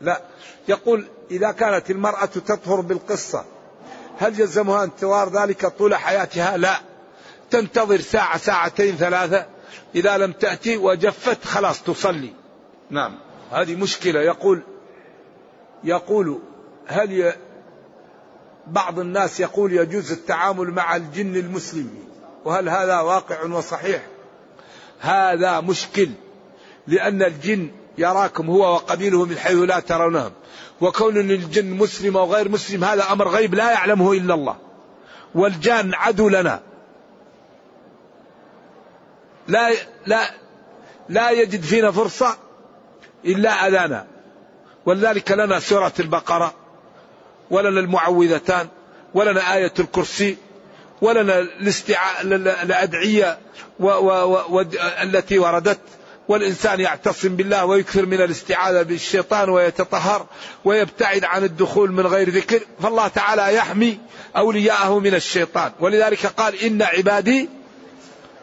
لا 0.00 0.22
يقول 0.68 1.06
إذا 1.30 1.52
كانت 1.52 1.90
المرأة 1.90 2.24
تطهر 2.24 2.80
بالقصة 2.80 3.44
هل 4.18 4.40
يلزمها 4.40 4.84
انتظار 4.84 5.28
ذلك 5.28 5.66
طول 5.66 5.94
حياتها؟ 5.94 6.56
لا. 6.56 6.80
تنتظر 7.50 8.00
ساعة 8.00 8.38
ساعتين 8.38 8.96
ثلاثة. 8.96 9.46
إذا 9.94 10.16
لم 10.16 10.32
تأتي 10.32 10.76
وجفت 10.76 11.44
خلاص 11.44 11.82
تصلي. 11.82 12.32
نعم 12.90 13.18
هذه 13.50 13.74
مشكلة. 13.74 14.20
يقول 14.20 14.62
يقول 15.84 16.40
هل 16.86 17.32
بعض 18.66 18.98
الناس 18.98 19.40
يقول 19.40 19.72
يجوز 19.72 20.12
التعامل 20.12 20.70
مع 20.70 20.96
الجن 20.96 21.36
المسلم؟ 21.36 21.90
وهل 22.44 22.68
هذا 22.68 23.00
واقع 23.00 23.44
وصحيح؟ 23.44 24.02
هذا 25.00 25.60
مشكل 25.60 26.08
لأن 26.86 27.22
الجن 27.22 27.70
يراكم 27.98 28.50
هو 28.50 28.74
وقبيله 28.74 29.24
من 29.24 29.36
حيث 29.36 29.56
لا 29.56 29.80
ترونهم. 29.80 30.32
وكون 30.80 31.16
الجن 31.16 31.70
مسلم 31.70 32.16
أو 32.16 32.32
غير 32.32 32.48
مسلم 32.48 32.84
هذا 32.84 33.12
أمر 33.12 33.28
غيب 33.28 33.54
لا 33.54 33.72
يعلمه 33.72 34.12
إلا 34.12 34.34
الله. 34.34 34.56
والجان 35.34 35.94
عدو 35.94 36.28
لنا. 36.28 36.60
لا 39.48 39.70
لا 40.06 40.30
لا 41.08 41.30
يجد 41.30 41.62
فينا 41.62 41.90
فرصة 41.90 42.36
إلا 43.24 43.68
أذانا. 43.68 44.06
ولذلك 44.86 45.32
لنا 45.32 45.60
سورة 45.60 45.92
البقرة. 46.00 46.54
ولنا 47.50 47.80
المعوذتان 47.80 48.68
ولنا 49.14 49.54
آية 49.54 49.72
الكرسي 49.78 50.36
ولنا 51.02 51.38
الاستعاء 51.38 52.22
الأدعية 52.22 53.38
و 53.80 53.86
و 53.86 54.44
و 54.50 54.64
التي 55.02 55.38
وردت. 55.38 55.80
والإنسان 56.28 56.80
يعتصم 56.80 57.36
بالله 57.36 57.64
ويكثر 57.64 58.06
من 58.06 58.20
الاستعاذة 58.20 58.82
بالشيطان 58.82 59.50
ويتطهر 59.50 60.26
ويبتعد 60.64 61.24
عن 61.24 61.44
الدخول 61.44 61.92
من 61.92 62.06
غير 62.06 62.30
ذكر. 62.30 62.60
فالله 62.82 63.08
تعالى 63.08 63.54
يحمي 63.54 63.98
أولياءه 64.36 64.98
من 64.98 65.14
الشيطان. 65.14 65.72
ولذلك 65.80 66.26
قال 66.26 66.62
إن 66.62 66.82
عبادي 66.82 67.48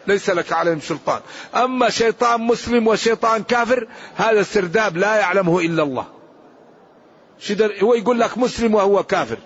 ليس 0.06 0.30
لك 0.30 0.52
عليهم 0.52 0.80
سلطان. 0.80 1.20
أما 1.54 1.90
شيطان 1.90 2.40
مسلم 2.40 2.86
وشيطان 2.86 3.42
كافر 3.42 3.86
هذا 4.16 4.42
سرداب 4.42 4.96
لا 4.96 5.16
يعلمه 5.16 5.60
إلا 5.60 5.82
الله. 5.82 6.21
هو 7.82 7.94
يقول 7.94 8.20
لك 8.20 8.38
مسلم 8.38 8.74
وهو 8.74 9.02
كافر. 9.02 9.38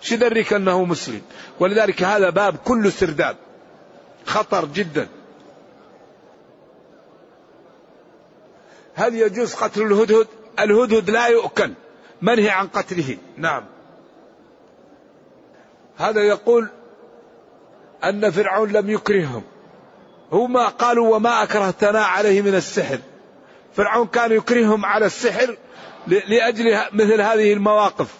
شدرك 0.00 0.52
أنه 0.52 0.84
مسلم. 0.84 1.22
ولذلك 1.60 2.02
هذا 2.02 2.30
باب 2.30 2.56
كله 2.56 2.90
سرداب 2.90 3.36
خطر 4.26 4.64
جدا. 4.64 5.08
هل 8.94 9.14
يجوز 9.14 9.54
قتل 9.54 9.82
الهدهد؟ 9.82 10.26
الهدهد 10.60 11.10
لا 11.10 11.26
يؤكل. 11.26 11.72
منهي 12.22 12.50
عن 12.50 12.66
قتله؟ 12.66 13.18
نعم. 13.36 13.64
هذا 15.96 16.20
يقول 16.20 16.68
أن 18.04 18.30
فرعون 18.30 18.72
لم 18.72 18.90
يكرههم. 18.90 19.42
هما 20.32 20.68
قالوا 20.68 21.16
وما 21.16 21.42
أكرهتنا 21.42 22.04
عليه 22.04 22.42
من 22.42 22.54
السحر. 22.54 22.98
فرعون 23.74 24.06
كان 24.06 24.32
يكرههم 24.32 24.84
على 24.84 25.06
السحر 25.06 25.56
لأجل 26.06 26.78
مثل 26.92 27.20
هذه 27.20 27.52
المواقف. 27.52 28.14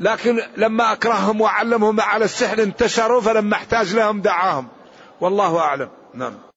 لكن 0.00 0.42
لما 0.56 0.92
أكرههم 0.92 1.40
وعلمهم 1.40 2.00
على 2.00 2.24
السحر 2.24 2.62
انتشروا 2.62 3.20
فلما 3.20 3.56
احتاج 3.56 3.94
لهم 3.94 4.20
دعاهم. 4.20 4.68
والله 5.20 5.58
أعلم. 5.58 5.88
نعم. 6.14 6.47